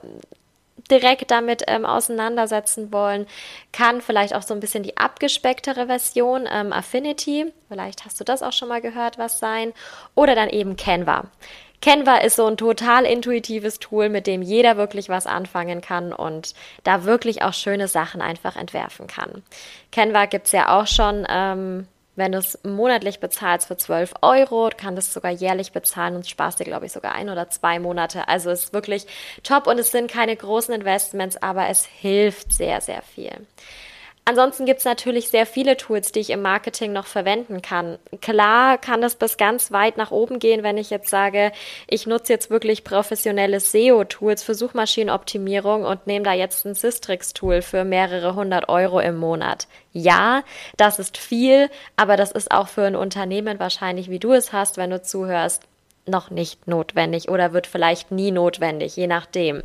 direkt 0.91 1.31
damit 1.31 1.63
ähm, 1.67 1.85
auseinandersetzen 1.85 2.91
wollen, 2.91 3.27
kann 3.71 4.01
vielleicht 4.01 4.33
auch 4.33 4.41
so 4.41 4.53
ein 4.53 4.59
bisschen 4.59 4.83
die 4.83 4.97
abgespecktere 4.97 5.87
Version 5.87 6.47
ähm, 6.51 6.73
Affinity, 6.73 7.53
vielleicht 7.67 8.05
hast 8.05 8.19
du 8.19 8.23
das 8.23 8.43
auch 8.43 8.53
schon 8.53 8.69
mal 8.69 8.81
gehört, 8.81 9.17
was 9.17 9.39
sein, 9.39 9.73
oder 10.15 10.35
dann 10.35 10.49
eben 10.49 10.75
Canva. 10.75 11.25
Canva 11.81 12.17
ist 12.17 12.35
so 12.35 12.45
ein 12.45 12.57
total 12.57 13.05
intuitives 13.05 13.79
Tool, 13.79 14.09
mit 14.09 14.27
dem 14.27 14.41
jeder 14.41 14.75
wirklich 14.75 15.07
was 15.07 15.25
anfangen 15.25 15.81
kann 15.81 16.11
und 16.11 16.53
da 16.83 17.05
wirklich 17.05 17.41
auch 17.41 17.53
schöne 17.53 17.87
Sachen 17.87 18.21
einfach 18.21 18.57
entwerfen 18.57 19.07
kann. 19.07 19.43
Canva 19.91 20.25
gibt's 20.25 20.51
ja 20.51 20.77
auch 20.77 20.87
schon 20.87 21.25
ähm, 21.29 21.87
wenn 22.19 22.33
du 22.33 22.37
es 22.37 22.59
monatlich 22.63 23.19
bezahlst 23.19 23.67
für 23.67 23.77
12 23.77 24.13
Euro, 24.21 24.69
kann 24.75 24.95
das 24.95 25.11
sogar 25.11 25.31
jährlich 25.31 25.71
bezahlen 25.71 26.15
und 26.15 26.27
sparst 26.27 26.59
dir, 26.59 26.65
glaube 26.65 26.85
ich, 26.85 26.91
sogar 26.91 27.13
ein 27.13 27.29
oder 27.29 27.49
zwei 27.49 27.79
Monate. 27.79 28.27
Also 28.27 28.51
ist 28.51 28.73
wirklich 28.73 29.07
top 29.41 29.65
und 29.65 29.79
es 29.79 29.91
sind 29.91 30.11
keine 30.11 30.35
großen 30.35 30.73
Investments, 30.73 31.37
aber 31.37 31.69
es 31.69 31.85
hilft 31.85 32.53
sehr, 32.53 32.81
sehr 32.81 33.01
viel. 33.01 33.47
Ansonsten 34.29 34.67
gibt 34.67 34.77
es 34.77 34.85
natürlich 34.85 35.29
sehr 35.29 35.47
viele 35.47 35.75
Tools, 35.75 36.11
die 36.11 36.19
ich 36.19 36.29
im 36.29 36.43
Marketing 36.43 36.93
noch 36.93 37.07
verwenden 37.07 37.63
kann. 37.63 37.97
Klar 38.21 38.77
kann 38.77 39.01
das 39.01 39.15
bis 39.15 39.37
ganz 39.37 39.71
weit 39.71 39.97
nach 39.97 40.11
oben 40.11 40.37
gehen, 40.37 40.61
wenn 40.61 40.77
ich 40.77 40.91
jetzt 40.91 41.09
sage, 41.09 41.51
ich 41.87 42.05
nutze 42.05 42.33
jetzt 42.33 42.51
wirklich 42.51 42.83
professionelle 42.83 43.59
SEO-Tools 43.59 44.43
für 44.43 44.53
Suchmaschinenoptimierung 44.53 45.83
und 45.83 46.05
nehme 46.05 46.25
da 46.25 46.33
jetzt 46.33 46.63
ein 46.67 46.75
Systrix-Tool 46.75 47.63
für 47.63 47.83
mehrere 47.83 48.35
hundert 48.35 48.69
Euro 48.69 48.99
im 48.99 49.17
Monat. 49.17 49.67
Ja, 49.93 50.43
das 50.77 50.99
ist 50.99 51.17
viel, 51.17 51.67
aber 51.95 52.15
das 52.15 52.31
ist 52.31 52.51
auch 52.51 52.67
für 52.67 52.83
ein 52.83 52.95
Unternehmen 52.95 53.59
wahrscheinlich, 53.59 54.11
wie 54.11 54.19
du 54.19 54.33
es 54.33 54.53
hast, 54.53 54.77
wenn 54.77 54.91
du 54.91 55.01
zuhörst, 55.01 55.63
noch 56.09 56.29
nicht 56.29 56.67
notwendig 56.67 57.29
oder 57.29 57.53
wird 57.53 57.67
vielleicht 57.67 58.11
nie 58.11 58.31
notwendig, 58.31 58.95
je 58.95 59.07
nachdem. 59.07 59.63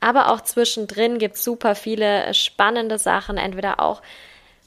Aber 0.00 0.32
auch 0.32 0.40
zwischendrin 0.40 1.18
gibt 1.18 1.36
es 1.36 1.44
super 1.44 1.74
viele 1.74 2.32
spannende 2.34 2.98
Sachen, 2.98 3.38
entweder 3.38 3.80
auch 3.80 4.02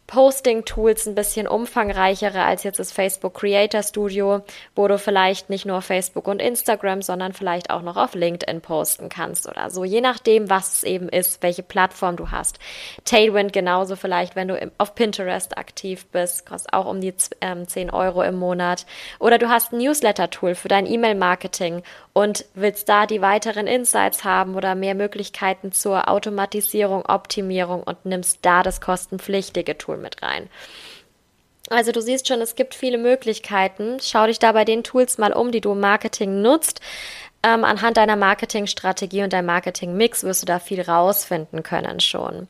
Posting-Tools 0.09 1.05
ein 1.05 1.13
bisschen 1.13 1.47
umfangreichere 1.47 2.43
als 2.43 2.63
jetzt 2.63 2.79
das 2.79 2.91
Facebook 2.91 3.35
Creator 3.35 3.83
Studio, 3.83 4.41
wo 4.75 4.87
du 4.87 4.97
vielleicht 4.97 5.51
nicht 5.51 5.67
nur 5.67 5.83
Facebook 5.83 6.27
und 6.27 6.41
Instagram, 6.41 7.03
sondern 7.03 7.33
vielleicht 7.33 7.69
auch 7.69 7.83
noch 7.83 7.95
auf 7.95 8.15
LinkedIn 8.15 8.61
posten 8.61 9.09
kannst 9.09 9.47
oder 9.47 9.69
so, 9.69 9.83
je 9.83 10.01
nachdem, 10.01 10.49
was 10.49 10.77
es 10.77 10.83
eben 10.83 11.09
ist, 11.09 11.43
welche 11.43 11.61
Plattform 11.61 12.15
du 12.15 12.31
hast. 12.31 12.57
Tailwind 13.05 13.53
genauso 13.53 13.95
vielleicht, 13.95 14.35
wenn 14.35 14.47
du 14.47 14.71
auf 14.79 14.95
Pinterest 14.95 15.55
aktiv 15.59 16.07
bist, 16.07 16.43
kostet 16.47 16.73
auch 16.73 16.87
um 16.87 17.01
die 17.01 17.13
ähm, 17.41 17.67
10 17.67 17.91
Euro 17.91 18.23
im 18.23 18.35
Monat. 18.35 18.87
Oder 19.19 19.37
du 19.37 19.47
hast 19.47 19.73
ein 19.73 19.77
Newsletter-Tool 19.77 20.55
für 20.55 20.69
dein 20.69 20.87
E-Mail-Marketing 20.87 21.83
und 22.19 22.43
willst 22.53 22.89
da 22.89 23.05
die 23.05 23.21
weiteren 23.21 23.65
Insights 23.65 24.25
haben 24.25 24.55
oder 24.55 24.75
mehr 24.75 24.93
Möglichkeiten 24.93 25.71
zur 25.71 26.09
Automatisierung, 26.09 27.05
Optimierung 27.05 27.81
und 27.81 28.05
nimmst 28.05 28.39
da 28.41 28.61
das 28.61 28.81
kostenpflichtige 28.81 29.77
Tool 29.77 29.95
mit 29.95 30.21
rein. 30.21 30.49
Also 31.69 31.93
du 31.93 32.01
siehst 32.01 32.27
schon, 32.27 32.41
es 32.41 32.55
gibt 32.55 32.75
viele 32.75 32.97
Möglichkeiten. 32.97 33.99
Schau 34.01 34.27
dich 34.27 34.37
da 34.37 34.51
bei 34.51 34.65
den 34.65 34.83
Tools 34.83 35.17
mal 35.17 35.31
um, 35.31 35.53
die 35.53 35.61
du 35.61 35.71
im 35.71 35.79
Marketing 35.79 36.41
nutzt. 36.41 36.81
Ähm, 37.41 37.63
anhand 37.63 37.95
deiner 37.95 38.17
Marketingstrategie 38.17 39.23
und 39.23 39.31
deinem 39.31 39.45
Marketingmix 39.45 40.25
wirst 40.25 40.41
du 40.41 40.45
da 40.45 40.59
viel 40.59 40.81
rausfinden 40.81 41.63
können 41.63 42.01
schon. 42.01 42.49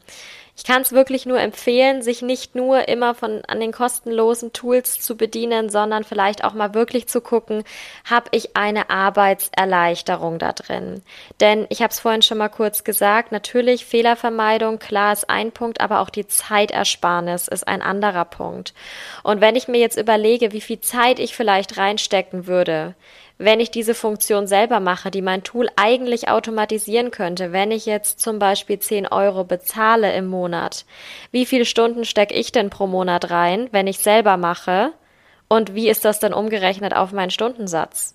Ich 0.59 0.65
kann 0.65 0.81
es 0.81 0.91
wirklich 0.91 1.25
nur 1.25 1.39
empfehlen, 1.39 2.01
sich 2.01 2.21
nicht 2.21 2.53
nur 2.53 2.89
immer 2.89 3.15
von 3.15 3.45
an 3.47 3.61
den 3.61 3.71
kostenlosen 3.71 4.51
Tools 4.51 4.99
zu 4.99 5.15
bedienen, 5.15 5.69
sondern 5.69 6.03
vielleicht 6.03 6.43
auch 6.43 6.53
mal 6.53 6.73
wirklich 6.73 7.07
zu 7.07 7.21
gucken, 7.21 7.63
habe 8.03 8.27
ich 8.31 8.57
eine 8.57 8.89
Arbeitserleichterung 8.89 10.37
da 10.37 10.51
drin? 10.51 11.01
Denn 11.39 11.65
ich 11.69 11.81
habe 11.81 11.91
es 11.91 12.01
vorhin 12.01 12.23
schon 12.23 12.39
mal 12.39 12.49
kurz 12.49 12.83
gesagt, 12.83 13.31
natürlich 13.31 13.85
Fehlervermeidung, 13.85 14.79
klar 14.79 15.13
ist 15.13 15.29
ein 15.29 15.53
Punkt, 15.53 15.79
aber 15.79 16.01
auch 16.01 16.09
die 16.09 16.27
Zeitersparnis 16.27 17.47
ist 17.47 17.65
ein 17.65 17.81
anderer 17.81 18.25
Punkt. 18.25 18.73
Und 19.23 19.39
wenn 19.39 19.55
ich 19.55 19.69
mir 19.69 19.79
jetzt 19.79 19.97
überlege, 19.97 20.51
wie 20.51 20.59
viel 20.59 20.81
Zeit 20.81 21.19
ich 21.19 21.37
vielleicht 21.37 21.77
reinstecken 21.77 22.47
würde, 22.47 22.95
wenn 23.41 23.61
ich 23.61 23.71
diese 23.71 23.95
Funktion 23.95 24.47
selber 24.47 24.81
mache, 24.81 25.11
die 25.11 25.21
mein 25.21 25.43
Tool 25.43 25.69
eigentlich 25.77 26.27
automatisieren 26.27 27.09
könnte, 27.09 27.53
wenn 27.53 27.71
ich 27.71 27.85
jetzt 27.85 28.19
zum 28.19 28.37
Beispiel 28.37 28.79
10 28.79 29.07
Euro 29.07 29.45
bezahle 29.45 30.13
im 30.13 30.27
Monat, 30.27 30.85
wie 31.31 31.45
viele 31.45 31.63
Stunden 31.63 32.03
stecke 32.03 32.33
ich 32.33 32.51
denn 32.51 32.69
pro 32.69 32.85
Monat 32.85 33.31
rein, 33.31 33.69
wenn 33.71 33.87
ich 33.87 33.99
selber 33.99 34.35
mache? 34.35 34.91
Und 35.47 35.73
wie 35.73 35.89
ist 35.89 36.03
das 36.03 36.19
dann 36.19 36.33
umgerechnet 36.33 36.93
auf 36.93 37.13
meinen 37.13 37.31
Stundensatz? 37.31 38.13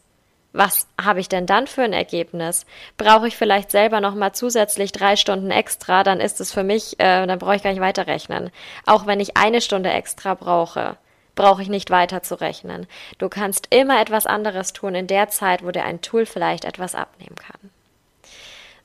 Was 0.52 0.87
habe 1.02 1.21
ich 1.21 1.28
denn 1.28 1.47
dann 1.47 1.66
für 1.66 1.83
ein 1.83 1.95
Ergebnis? 1.95 2.66
Brauche 2.99 3.26
ich 3.26 3.37
vielleicht 3.37 3.71
selber 3.71 4.00
nochmal 4.00 4.33
zusätzlich 4.33 4.93
drei 4.93 5.16
Stunden 5.16 5.50
extra, 5.50 6.04
dann 6.04 6.21
ist 6.21 6.38
es 6.40 6.52
für 6.52 6.62
mich, 6.62 7.00
äh, 7.00 7.26
dann 7.26 7.38
brauche 7.38 7.57
ich 7.57 7.62
gar 7.62 7.71
nicht 7.71 7.81
weiterrechnen. 7.81 8.50
Auch 8.85 9.07
wenn 9.07 9.21
ich 9.21 9.38
eine 9.38 9.62
Stunde 9.62 9.90
extra 9.90 10.35
brauche 10.35 10.99
brauche 11.35 11.62
ich 11.62 11.69
nicht 11.69 11.91
weiter 11.91 12.23
zu 12.23 12.41
rechnen. 12.41 12.87
Du 13.19 13.29
kannst 13.29 13.69
immer 13.71 14.00
etwas 14.00 14.26
anderes 14.26 14.73
tun 14.73 14.95
in 14.95 15.07
der 15.07 15.29
Zeit, 15.29 15.64
wo 15.64 15.71
dir 15.71 15.85
ein 15.85 16.00
Tool 16.00 16.26
vielleicht 16.26 16.64
etwas 16.64 16.95
abnehmen 16.95 17.37
kann. 17.37 17.71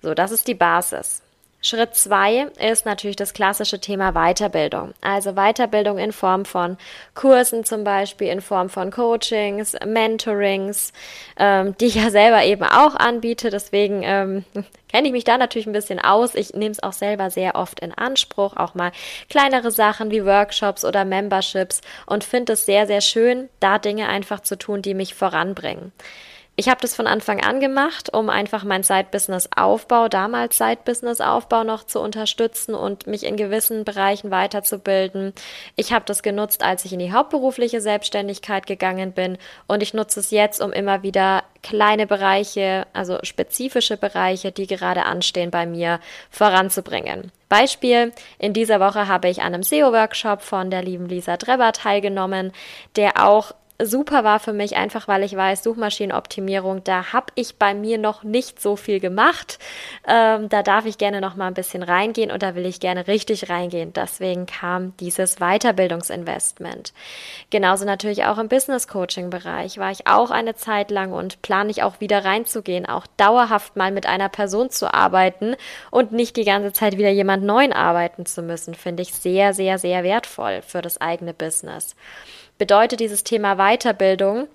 So, 0.02 0.14
das 0.14 0.32
ist 0.32 0.48
die 0.48 0.56
Basis. 0.56 1.22
Schritt 1.62 1.94
zwei 1.94 2.48
ist 2.58 2.86
natürlich 2.86 3.18
das 3.18 3.34
klassische 3.34 3.80
Thema 3.80 4.14
Weiterbildung. 4.14 4.94
Also 5.02 5.34
Weiterbildung 5.34 5.98
in 5.98 6.14
Form 6.14 6.46
von 6.46 6.78
Kursen 7.16 7.66
zum 7.66 7.84
Beispiel, 7.84 8.30
in 8.30 8.40
Form 8.40 8.70
von 8.70 8.92
Coachings, 8.92 9.76
Mentorings, 9.86 10.94
ähm, 11.38 11.76
die 11.78 11.88
ich 11.88 11.96
ja 11.96 12.12
selber 12.12 12.46
eben 12.46 12.64
auch 12.64 12.96
anbiete. 12.96 13.50
Deswegen 13.50 14.04
ähm, 14.04 14.46
kenne 14.90 15.08
ich 15.08 15.12
mich 15.12 15.26
da 15.26 15.38
natürlich 15.38 15.68
ein 15.68 15.74
bisschen 15.74 16.00
aus. 16.00 16.34
Ich 16.34 16.54
nehme 16.54 16.72
es 16.72 16.82
auch 16.82 16.94
selber 16.94 17.30
sehr 17.30 17.56
oft 17.56 17.82
in 17.82 17.94
Anspruch, 17.94 18.56
auch 18.56 18.74
mal 18.74 18.94
kleinere 19.30 19.72
Sachen 19.72 20.12
wie 20.12 20.26
Workshops 20.26 20.86
oder 20.86 21.04
Memberships 21.04 21.82
und 22.06 22.24
finde 22.24 22.54
es 22.54 22.66
sehr, 22.66 22.88
sehr 22.88 23.02
schön, 23.02 23.50
da 23.60 23.80
Dinge 23.80 24.08
einfach 24.08 24.40
zu 24.40 24.58
tun, 24.58 24.82
die 24.82 24.94
mich 24.94 25.14
voranbringen. 25.14 25.92
Ich 26.60 26.68
habe 26.68 26.82
das 26.82 26.94
von 26.94 27.08
Anfang 27.08 27.42
an 27.42 27.62
gemacht, 27.62 28.14
um 28.14 28.30
einfach 28.30 28.66
mein 28.66 28.84
Side-Business-Aufbau, 28.84 30.10
damals 30.10 30.58
Side-Business-Aufbau 30.58 31.64
noch 31.64 31.86
zu 31.86 32.02
unterstützen 32.02 32.76
und 32.76 33.08
mich 33.08 33.26
in 33.26 33.38
gewissen 33.38 33.86
Bereichen 33.86 34.30
weiterzubilden. 34.30 35.32
Ich 35.78 35.94
habe 35.94 36.04
das 36.06 36.22
genutzt, 36.22 36.62
als 36.62 36.84
ich 36.84 36.92
in 36.92 37.00
die 37.00 37.14
hauptberufliche 37.14 37.80
Selbstständigkeit 37.80 38.68
gegangen 38.68 39.14
bin 39.14 39.38
und 39.68 39.82
ich 39.82 39.94
nutze 39.94 40.20
es 40.20 40.32
jetzt, 40.32 40.62
um 40.62 40.74
immer 40.74 41.02
wieder 41.02 41.46
kleine 41.64 42.06
Bereiche, 42.06 42.88
also 42.92 43.20
spezifische 43.24 43.96
Bereiche, 43.96 44.52
die 44.52 44.68
gerade 44.68 45.06
anstehen 45.06 45.52
bei 45.52 45.66
mir, 45.66 46.02
voranzubringen. 46.30 47.32
Beispiel, 47.48 48.12
in 48.38 48.52
dieser 48.52 48.82
Woche 48.82 49.08
habe 49.08 49.30
ich 49.30 49.42
an 49.42 49.54
einem 49.54 49.64
SEO-Workshop 49.64 50.42
von 50.42 50.70
der 50.70 50.84
lieben 50.84 51.08
Lisa 51.08 51.38
Drebber 51.38 51.72
teilgenommen, 51.72 52.52
der 52.98 53.26
auch 53.26 53.54
super 53.82 54.24
war 54.24 54.40
für 54.40 54.54
mich, 54.54 54.76
einfach 54.76 55.08
weil 55.08 55.24
ich 55.24 55.36
weiß, 55.36 55.64
Suchmaschinenoptimierung, 55.64 56.84
da 56.84 57.14
habe 57.14 57.28
ich 57.36 57.56
bei 57.56 57.74
mir 57.74 57.98
noch 57.98 58.24
nicht 58.24 58.62
so 58.62 58.76
viel 58.76 59.00
gemacht. 59.00 59.58
Ähm, 60.08 60.50
da 60.50 60.64
darf 60.64 60.86
ich 60.86 60.98
gerne 60.98 61.22
noch 61.22 61.36
mal 61.36 61.48
ein 61.48 61.54
bisschen 61.54 61.84
reingehen 61.84 62.32
und 62.32 62.44
da 62.44 62.56
will 62.56 62.66
ich 62.66 62.80
gerne 62.80 63.08
richtig 63.08 63.50
reingehen. 63.50 63.94
Deswegen 63.94 64.46
kam 64.46 64.96
dieses 64.98 65.38
Weiterbildungsinvestment. 65.38 66.94
Genauso 67.50 67.86
natürlich 67.86 68.26
auch 68.26 68.38
im 68.38 68.50
Business 68.50 68.88
Coaching 68.88 69.30
Bereich 69.30 69.78
war 69.78 69.92
ich 69.92 70.08
auch 70.08 70.32
eine 70.32 70.56
Zeit 70.56 70.92
lang 70.92 71.14
und 71.14 71.42
plane 71.42 71.72
ich 71.72 71.82
auch 71.84 72.02
wieder 72.02 72.26
reinzugehen, 72.26 72.86
auch 72.86 73.08
dauerhaft 73.18 73.78
mal 73.78 73.92
mit 73.92 74.06
einer 74.06 74.30
Person 74.30 74.70
zu 74.70 74.94
arbeiten 74.94 75.56
und 75.90 76.12
nicht 76.12 76.36
die 76.36 76.46
ganze 76.46 76.74
Zeit 76.74 76.98
wieder 76.98 77.10
jemand 77.10 77.44
neuen 77.44 77.72
arbeiten 77.72 78.26
zu 78.26 78.42
müssen, 78.42 78.76
finde 78.76 79.04
ich 79.04 79.14
sehr, 79.14 79.54
sehr, 79.54 79.78
sehr 79.78 80.04
wertvoll 80.04 80.62
für 80.62 80.82
das 80.82 81.00
eigene 81.00 81.34
Business 81.34 81.96
bedeutet 82.60 83.00
dieses 83.00 83.24
Thema 83.24 83.56
Weiterbildung 83.56 84.48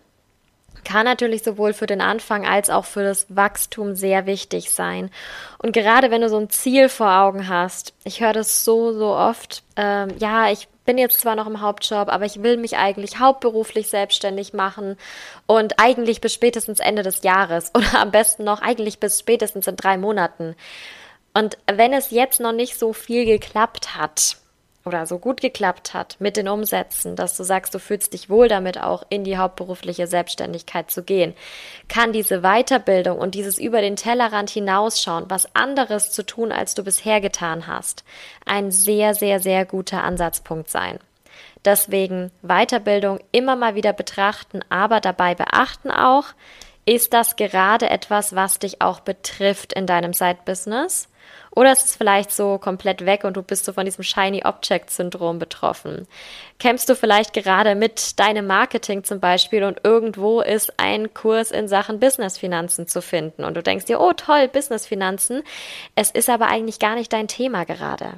kann 0.85 1.07
natürlich 1.07 1.43
sowohl 1.43 1.73
für 1.73 1.87
den 1.87 2.01
Anfang 2.01 2.47
als 2.47 2.71
auch 2.71 2.85
für 2.85 3.03
das 3.03 3.27
Wachstum 3.35 3.97
sehr 3.97 4.27
wichtig 4.27 4.71
sein. 4.71 5.11
Und 5.59 5.73
gerade 5.73 6.11
wenn 6.11 6.21
du 6.21 6.29
so 6.29 6.39
ein 6.39 6.51
Ziel 6.51 6.89
vor 6.89 7.11
Augen 7.11 7.49
hast, 7.49 7.95
ich 8.05 8.21
höre 8.21 8.35
das 8.35 8.65
so, 8.65 8.93
so 8.93 9.17
oft, 9.17 9.63
ähm, 9.77 10.11
ja, 10.19 10.51
ich 10.51 10.69
bin 10.85 10.99
jetzt 10.99 11.21
zwar 11.21 11.35
noch 11.35 11.47
im 11.47 11.63
Hauptjob, 11.63 12.09
aber 12.09 12.27
ich 12.27 12.43
will 12.43 12.59
mich 12.59 12.77
eigentlich 12.77 13.19
hauptberuflich 13.19 13.89
selbstständig 13.89 14.53
machen 14.53 14.99
und 15.47 15.81
eigentlich 15.81 16.21
bis 16.21 16.35
spätestens 16.35 16.81
Ende 16.81 17.03
des 17.03 17.23
Jahres 17.23 17.71
oder 17.75 18.01
am 18.01 18.11
besten 18.11 18.45
noch 18.45 18.61
eigentlich 18.61 19.01
bis 19.01 19.19
spätestens 19.19 19.67
in 19.67 19.77
drei 19.77 19.97
Monaten. 19.97 20.55
Und 21.33 21.59
wenn 21.67 21.93
es 21.93 22.11
jetzt 22.11 22.41
noch 22.41 22.53
nicht 22.53 22.79
so 22.79 22.93
viel 22.93 23.25
geklappt 23.25 23.97
hat, 23.97 24.37
oder 24.85 25.07
so 25.07 25.19
gut 25.19 25.41
geklappt 25.41 25.95
hat 25.95 26.17
mit 26.19 26.37
den 26.37 26.49
Umsätzen, 26.49 27.17
dass 27.17 27.37
du 27.37 27.43
sagst, 27.43 27.75
du 27.75 27.79
fühlst 27.79 28.13
dich 28.13 28.29
wohl 28.29 28.49
damit 28.49 28.79
auch 28.79 29.03
in 29.09 29.25
die 29.25 29.39
hauptberufliche 29.39 30.07
Selbstständigkeit 30.07 30.91
zu 30.91 31.03
gehen, 31.03 31.35
kann 31.89 32.13
diese 32.13 32.43
Weiterbildung 32.43 33.19
und 33.19 33.35
dieses 33.35 33.59
über 33.59 33.81
den 33.81 33.97
Tellerrand 33.97 34.51
hinausschauen, 34.51 35.25
was 35.29 35.55
anderes 35.55 36.11
zu 36.11 36.25
tun, 36.25 36.53
als 36.53 36.75
du 36.75 36.85
bisher 36.85 37.23
getan 37.23 37.67
hast, 37.67 38.05
ein 38.45 38.71
sehr, 38.71 39.15
sehr, 39.15 39.41
sehr 39.41 39.65
guter 39.65 40.05
Ansatzpunkt 40.05 40.69
sein. 40.69 40.99
Deswegen 41.65 42.31
Weiterbildung 42.43 43.21
immer 43.33 43.57
mal 43.57 43.75
wieder 43.75 43.95
betrachten, 43.95 44.61
aber 44.69 45.01
dabei 45.01 45.35
beachten 45.35 45.91
auch, 45.91 46.27
ist 46.85 47.15
das 47.15 47.37
gerade 47.37 47.89
etwas, 47.89 48.35
was 48.35 48.59
dich 48.59 48.83
auch 48.83 49.01
betrifft 49.01 49.73
in 49.73 49.87
deinem 49.87 50.13
Side-Business? 50.13 51.09
Oder 51.51 51.73
ist 51.73 51.85
es 51.85 51.97
vielleicht 51.97 52.33
so 52.33 52.59
komplett 52.59 53.07
weg 53.07 53.25
und 53.25 53.37
du 53.37 53.43
bist 53.43 53.65
so 53.65 53.73
von 53.73 53.85
diesem 53.85 54.03
Shiny 54.03 54.43
Object 54.45 54.91
Syndrom 54.91 55.39
betroffen? 55.39 56.09
Kämpfst 56.59 56.89
du 56.89 56.97
vielleicht 56.97 57.33
gerade 57.33 57.75
mit 57.75 58.19
deinem 58.19 58.47
Marketing 58.47 59.05
zum 59.05 59.21
Beispiel 59.21 59.63
und 59.63 59.81
irgendwo 59.85 60.41
ist 60.41 60.73
ein 60.79 61.15
Kurs 61.15 61.53
in 61.53 61.69
Sachen 61.69 62.01
Businessfinanzen 62.01 62.89
zu 62.89 63.01
finden 63.01 63.45
und 63.45 63.57
du 63.57 63.63
denkst 63.63 63.85
dir, 63.85 64.01
oh 64.01 64.13
toll, 64.13 64.49
Businessfinanzen. 64.49 65.43
Es 65.95 66.11
ist 66.11 66.29
aber 66.29 66.49
eigentlich 66.49 66.81
gar 66.81 66.97
nicht 66.97 67.13
dein 67.13 67.29
Thema 67.29 67.65
gerade. 67.65 68.15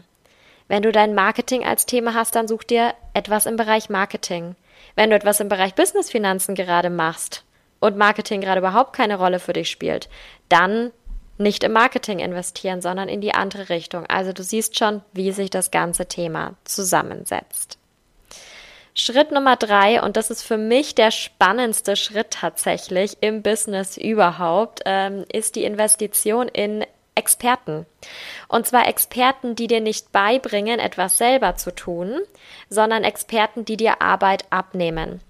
Wenn 0.68 0.82
du 0.82 0.90
dein 0.90 1.14
Marketing 1.14 1.64
als 1.64 1.86
Thema 1.86 2.14
hast, 2.14 2.34
dann 2.34 2.48
such 2.48 2.64
dir 2.64 2.94
etwas 3.14 3.46
im 3.46 3.56
Bereich 3.56 3.88
Marketing. 3.88 4.56
Wenn 4.94 5.10
du 5.10 5.16
etwas 5.16 5.40
im 5.40 5.48
Bereich 5.48 5.74
Businessfinanzen 5.74 6.54
gerade 6.54 6.90
machst 6.90 7.44
und 7.80 7.96
Marketing 7.96 8.40
gerade 8.40 8.60
überhaupt 8.60 8.94
keine 8.94 9.18
Rolle 9.18 9.38
für 9.38 9.52
dich 9.52 9.70
spielt, 9.70 10.08
dann 10.48 10.90
nicht 11.38 11.64
im 11.64 11.72
Marketing 11.72 12.18
investieren, 12.18 12.80
sondern 12.80 13.08
in 13.08 13.20
die 13.20 13.34
andere 13.34 13.68
Richtung. 13.68 14.06
Also 14.06 14.32
du 14.32 14.42
siehst 14.42 14.78
schon, 14.78 15.02
wie 15.12 15.32
sich 15.32 15.50
das 15.50 15.70
ganze 15.70 16.06
Thema 16.06 16.54
zusammensetzt. 16.64 17.78
Schritt 18.94 19.30
Nummer 19.30 19.56
drei, 19.56 20.02
und 20.02 20.16
das 20.16 20.30
ist 20.30 20.42
für 20.42 20.56
mich 20.56 20.94
der 20.94 21.10
spannendste 21.10 21.96
Schritt 21.96 22.30
tatsächlich 22.30 23.18
im 23.20 23.42
Business 23.42 23.98
überhaupt, 23.98 24.80
ähm, 24.86 25.26
ist 25.30 25.54
die 25.54 25.64
Investition 25.64 26.48
in 26.48 26.86
Experten. 27.14 27.84
Und 28.48 28.66
zwar 28.66 28.88
Experten, 28.88 29.54
die 29.54 29.66
dir 29.66 29.80
nicht 29.80 30.12
beibringen, 30.12 30.78
etwas 30.78 31.18
selber 31.18 31.56
zu 31.56 31.74
tun, 31.74 32.20
sondern 32.70 33.04
Experten, 33.04 33.66
die 33.66 33.76
dir 33.76 34.00
Arbeit 34.00 34.44
abnehmen. 34.50 35.20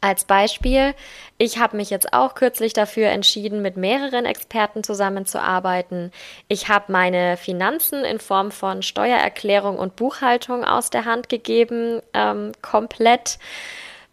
Als 0.00 0.24
Beispiel, 0.24 0.94
ich 1.38 1.58
habe 1.58 1.76
mich 1.76 1.90
jetzt 1.90 2.12
auch 2.12 2.36
kürzlich 2.36 2.72
dafür 2.72 3.08
entschieden, 3.08 3.62
mit 3.62 3.76
mehreren 3.76 4.26
Experten 4.26 4.84
zusammenzuarbeiten. 4.84 6.12
Ich 6.46 6.68
habe 6.68 6.92
meine 6.92 7.36
Finanzen 7.36 8.04
in 8.04 8.20
Form 8.20 8.52
von 8.52 8.82
Steuererklärung 8.82 9.76
und 9.76 9.96
Buchhaltung 9.96 10.64
aus 10.64 10.90
der 10.90 11.04
Hand 11.04 11.28
gegeben, 11.28 12.00
ähm, 12.14 12.52
komplett, 12.62 13.40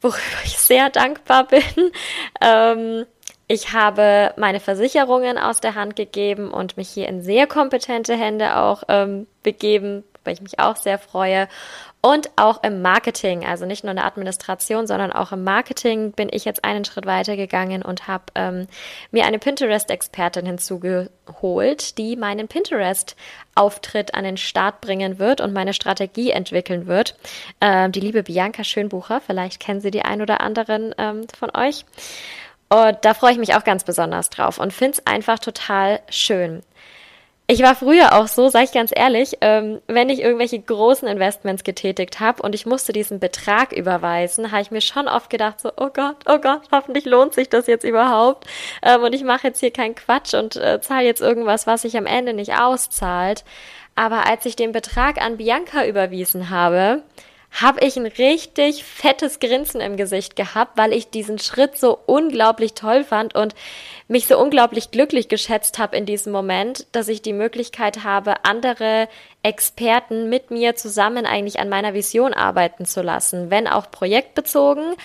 worüber 0.02 0.22
ich 0.44 0.58
sehr 0.58 0.90
dankbar 0.90 1.48
bin. 1.48 1.92
Ähm, 2.42 3.06
ich 3.48 3.74
habe 3.74 4.34
meine 4.38 4.60
Versicherungen 4.60 5.38
aus 5.38 5.62
der 5.62 5.76
Hand 5.76 5.96
gegeben 5.96 6.50
und 6.50 6.78
mich 6.78 6.90
hier 6.90 7.08
in 7.08 7.22
sehr 7.22 7.46
kompetente 7.46 8.16
Hände 8.16 8.58
auch 8.58 8.84
ähm, 8.88 9.28
begeben, 9.44 10.04
weil 10.24 10.34
ich 10.34 10.42
mich 10.42 10.60
auch 10.60 10.76
sehr 10.78 10.98
freue. 10.98 11.48
Und 12.06 12.30
auch 12.36 12.62
im 12.62 12.84
Marketing, 12.84 13.48
also 13.48 13.66
nicht 13.66 13.84
nur 13.84 13.90
in 13.90 13.96
der 13.96 14.06
Administration, 14.06 14.86
sondern 14.86 15.12
auch 15.12 15.32
im 15.32 15.44
Marketing 15.44 16.12
bin 16.12 16.30
ich 16.32 16.46
jetzt 16.46 16.64
einen 16.64 16.86
Schritt 16.86 17.08
weiter 17.08 17.36
gegangen 17.36 17.82
und 17.82 18.08
habe 18.08 18.26
ähm, 18.36 18.68
mir 19.10 19.26
eine 19.26 19.40
Pinterest-Expertin 19.40 20.46
hinzugeholt, 20.46 21.98
die 21.98 22.16
meinen 22.16 22.48
Pinterest-Auftritt 22.48 24.14
an 24.14 24.24
den 24.24 24.38
Start 24.38 24.82
bringen 24.82 25.18
wird 25.18 25.42
und 25.42 25.52
meine 25.52 25.74
Strategie 25.74 26.30
entwickeln 26.30 26.86
wird. 26.86 27.16
Ähm, 27.60 27.92
die 27.92 28.02
liebe 28.02 28.22
Bianca 28.22 28.64
Schönbucher, 28.64 29.20
vielleicht 29.20 29.60
kennen 29.60 29.82
Sie 29.82 29.90
die 29.90 30.04
ein 30.04 30.22
oder 30.22 30.42
anderen 30.42 30.94
ähm, 31.00 31.26
von 31.36 31.50
euch. 31.58 31.86
Und 32.70 33.00
da 33.02 33.16
freue 33.16 33.32
ich 33.32 33.40
mich 33.40 33.56
auch 33.56 33.64
ganz 33.64 33.84
besonders 33.84 34.30
drauf 34.30 34.60
und 34.60 34.74
finde 34.74 35.00
es 35.00 35.08
einfach 35.08 35.40
total 35.40 36.02
schön. 36.10 36.62
Ich 37.48 37.62
war 37.62 37.76
früher 37.76 38.14
auch 38.14 38.28
so, 38.28 38.50
sage 38.50 38.66
ich 38.66 38.72
ganz 38.72 38.92
ehrlich, 38.96 39.38
ähm, 39.42 39.80
wenn 39.86 40.10
ich 40.10 40.20
irgendwelche 40.20 40.60
großen 40.60 41.08
Investments 41.08 41.64
getätigt 41.64 42.20
habe 42.20 42.42
und 42.42 42.56
ich 42.56 42.66
musste 42.66 42.92
diesen 42.92 43.20
Betrag 43.20 43.72
überweisen, 43.72 44.52
habe 44.52 44.64
ich 44.64 44.72
mir 44.72 44.82
schon 44.82 45.08
oft 45.08 45.30
gedacht, 45.30 45.60
so, 45.60 45.70
oh 45.78 45.90
Gott, 45.94 46.16
oh 46.26 46.40
Gott, 46.40 46.62
hoffentlich 46.72 47.06
lohnt 47.06 47.36
sich 47.36 47.48
das 47.48 47.68
jetzt 47.68 47.84
überhaupt. 47.86 48.48
Ähm, 48.82 49.04
und 49.04 49.14
ich 49.14 49.24
mache 49.24 49.48
jetzt 49.48 49.60
hier 49.60 49.72
keinen 49.72 49.94
Quatsch 49.94 50.34
und 50.34 50.56
äh, 50.56 50.82
zahle 50.82 51.06
jetzt 51.06 51.22
irgendwas, 51.22 51.68
was 51.68 51.84
sich 51.84 51.96
am 51.98 52.08
Ende 52.08 52.34
nicht 52.34 52.58
auszahlt. 52.60 53.44
Aber 53.94 54.28
als 54.28 54.48
ich 54.48 54.56
den 54.56 54.72
Betrag 54.72 55.22
an 55.22 55.38
Bianca 55.38 55.86
überwiesen 55.86 56.50
habe, 56.50 57.04
habe 57.62 57.86
ich 57.86 57.96
ein 57.96 58.06
richtig 58.06 58.84
fettes 58.84 59.40
Grinsen 59.40 59.80
im 59.80 59.96
Gesicht 59.96 60.36
gehabt, 60.36 60.78
weil 60.78 60.92
ich 60.92 61.10
diesen 61.10 61.40
Schritt 61.40 61.78
so 61.78 61.98
unglaublich 62.06 62.74
toll 62.74 63.04
fand 63.04 63.34
und 63.34 63.56
mich 64.08 64.28
so 64.28 64.38
unglaublich 64.38 64.92
glücklich 64.92 65.30
geschätzt 65.30 65.80
habe 65.80 65.96
in 65.96 66.06
diesem 66.06 66.34
Moment, 66.34 66.86
dass 66.92 67.08
ich 67.08 67.22
die 67.22 67.34
Möglichkeit 67.34 68.04
habe, 68.04 68.44
andere 68.44 69.08
Experten 69.42 70.30
mit 70.30 70.52
mir 70.52 70.76
zusammen 70.76 71.26
eigentlich 71.26 71.60
an 71.60 71.70
meiner 71.70 71.94
Vision 71.94 72.34
arbeiten 72.34 72.86
zu 72.86 73.02
lassen, 73.02 73.50
wenn 73.50 73.68
auch 73.68 73.90
projektbezogen, 73.90 74.96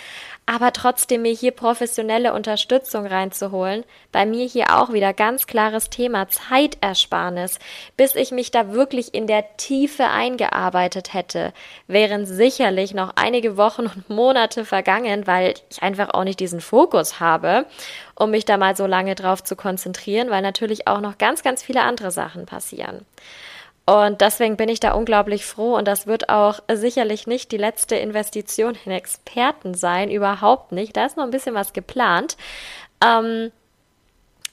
aber 0.50 0.72
trotzdem 0.72 1.22
mir 1.22 1.32
hier 1.32 1.52
professionelle 1.52 2.34
Unterstützung 2.34 3.06
reinzuholen. 3.06 3.84
Bei 4.10 4.26
mir 4.26 4.44
hier 4.46 4.76
auch 4.76 4.92
wieder 4.92 5.14
ganz 5.14 5.46
klares 5.46 5.90
Thema 5.90 6.26
Zeitersparnis. 6.28 7.60
Bis 7.96 8.16
ich 8.16 8.32
mich 8.32 8.50
da 8.50 8.72
wirklich 8.72 9.14
in 9.14 9.28
der 9.28 9.56
Tiefe 9.58 10.08
eingearbeitet 10.08 11.14
hätte, 11.14 11.52
wären 11.86 12.26
sicherlich 12.26 12.94
noch 12.94 13.12
einige 13.14 13.56
Wochen 13.56 13.86
und 13.86 14.10
Monate 14.10 14.64
vergangen, 14.64 15.28
weil 15.28 15.54
ich 15.70 15.84
einfach 15.84 16.14
auch 16.14 16.24
nicht 16.24 16.40
diesen 16.40 16.60
Fokus 16.60 17.20
habe, 17.20 17.64
um 18.16 18.32
mich 18.32 18.44
da 18.44 18.56
mal 18.56 18.74
so 18.74 18.86
lange 18.86 19.14
drauf 19.14 19.44
zu 19.44 19.54
konzentrieren, 19.54 20.30
weil 20.30 20.42
natürlich 20.42 20.88
auch 20.88 21.00
noch 21.00 21.16
ganz, 21.16 21.44
ganz 21.44 21.62
viele 21.62 21.82
andere 21.82 22.10
Sachen 22.10 22.46
passieren. 22.46 23.06
Und 23.90 24.20
deswegen 24.20 24.56
bin 24.56 24.68
ich 24.68 24.78
da 24.78 24.92
unglaublich 24.92 25.44
froh 25.44 25.76
und 25.76 25.88
das 25.88 26.06
wird 26.06 26.28
auch 26.28 26.60
sicherlich 26.72 27.26
nicht 27.26 27.50
die 27.50 27.56
letzte 27.56 27.96
Investition 27.96 28.78
in 28.84 28.92
Experten 28.92 29.74
sein, 29.74 30.12
überhaupt 30.12 30.70
nicht. 30.70 30.96
Da 30.96 31.06
ist 31.06 31.16
noch 31.16 31.24
ein 31.24 31.32
bisschen 31.32 31.56
was 31.56 31.72
geplant. 31.72 32.36
Ähm, 33.04 33.50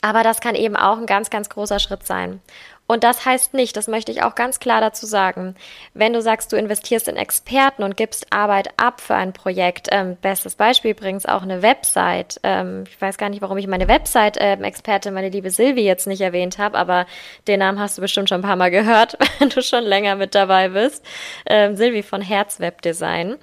aber 0.02 0.24
das 0.24 0.42
kann 0.42 0.56
eben 0.56 0.76
auch 0.76 0.98
ein 0.98 1.06
ganz, 1.06 1.30
ganz 1.30 1.50
großer 1.50 1.78
Schritt 1.78 2.04
sein. 2.04 2.42
Und 2.88 3.04
das 3.04 3.26
heißt 3.26 3.54
nicht, 3.54 3.76
das 3.76 3.88
möchte 3.88 4.14
ich 4.14 4.24
auch 4.24 4.34
ganz 4.34 4.60
klar 4.60 4.80
dazu 4.80 5.06
sagen, 5.06 5.56
wenn 5.94 6.14
du 6.14 6.22
sagst, 6.22 6.54
du 6.54 6.56
investierst 6.56 7.10
in 7.10 7.18
Experten 7.18 7.84
und 7.84 7.98
gibst 7.98 8.32
Arbeit 8.32 8.70
ab 8.78 9.02
für 9.02 9.16
ein 9.16 9.34
Projekt, 9.34 9.90
ähm, 9.92 10.16
bestes 10.16 10.56
Beispiel 10.56 10.92
übrigens 10.92 11.26
auch 11.26 11.42
eine 11.42 11.62
Website. 11.62 12.40
Ähm, 12.44 12.86
ich 12.88 13.00
weiß 13.00 13.18
gar 13.18 13.28
nicht, 13.28 13.42
warum 13.42 13.58
ich 13.58 13.68
meine 13.68 13.90
Website-Expertin, 13.90 15.10
ähm, 15.10 15.16
meine 15.16 15.30
liebe 15.30 15.52
Silvi, 15.52 15.82
jetzt 15.82 16.08
nicht 16.08 16.22
erwähnt 16.22 16.58
habe, 16.60 16.78
aber 16.78 17.06
den 17.48 17.60
Namen 17.60 17.80
hast 17.80 17.98
du 17.98 18.02
bestimmt 18.02 18.30
schon 18.30 18.40
ein 18.40 18.48
paar 18.48 18.56
Mal 18.56 18.72
gehört, 18.72 19.18
wenn 19.40 19.50
du 19.50 19.62
schon 19.62 19.84
länger 19.84 20.16
mit 20.16 20.34
dabei 20.34 20.70
bist. 20.70 21.06
Ähm, 21.46 21.76
Silvi 21.76 22.04
von 22.04 22.22
Herz 22.22 22.62
Webdesign. 22.62 23.36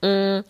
Mhm. 0.00 0.42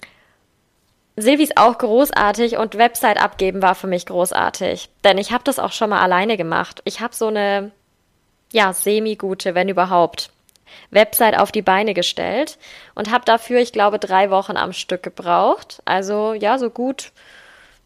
Silvi 1.17 1.45
ist 1.45 1.57
auch 1.57 1.79
großartig 1.79 2.59
und 2.59 2.76
Website 2.76 3.21
abgeben 3.21 3.62
war 3.62 3.75
für 3.75 3.87
mich 3.87 4.05
großartig, 4.05 4.91
denn 5.03 5.17
ich 5.17 5.33
habe 5.33 5.45
das 5.45 5.59
auch 5.59 5.73
schon 5.73 5.88
mal 5.88 6.03
alleine 6.03 6.37
gemacht. 6.37 6.83
Ich 6.85 7.00
habe 7.00 7.15
so 7.15 7.29
eine 7.29 7.73
ja, 8.53 8.73
semi-gute, 8.73 9.55
wenn 9.55 9.69
überhaupt, 9.69 10.31
Website 10.91 11.38
auf 11.38 11.53
die 11.53 11.62
Beine 11.62 11.95
gestellt 11.95 12.59
und 12.95 13.11
habe 13.11 13.25
dafür, 13.25 13.61
ich 13.61 13.73
glaube, 13.73 13.99
drei 13.99 14.31
Wochen 14.31 14.57
am 14.57 14.73
Stück 14.73 15.03
gebraucht. 15.03 15.80
Also 15.85 16.35
ja, 16.35 16.59
so 16.59 16.71
gut, 16.71 17.13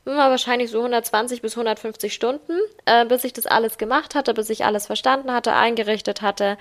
wahrscheinlich 0.05 0.71
so 0.71 0.79
120 0.79 1.43
bis 1.43 1.53
150 1.55 2.13
Stunden, 2.13 2.59
äh, 2.87 3.05
bis 3.07 3.25
ich 3.25 3.33
das 3.33 3.47
alles 3.47 3.79
gemacht 3.79 4.15
hatte, 4.15 4.35
bis 4.35 4.51
ich 4.51 4.65
alles 4.65 4.87
verstanden 4.87 5.33
hatte, 5.33 5.53
eingerichtet 5.53 6.23
hatte. 6.23 6.57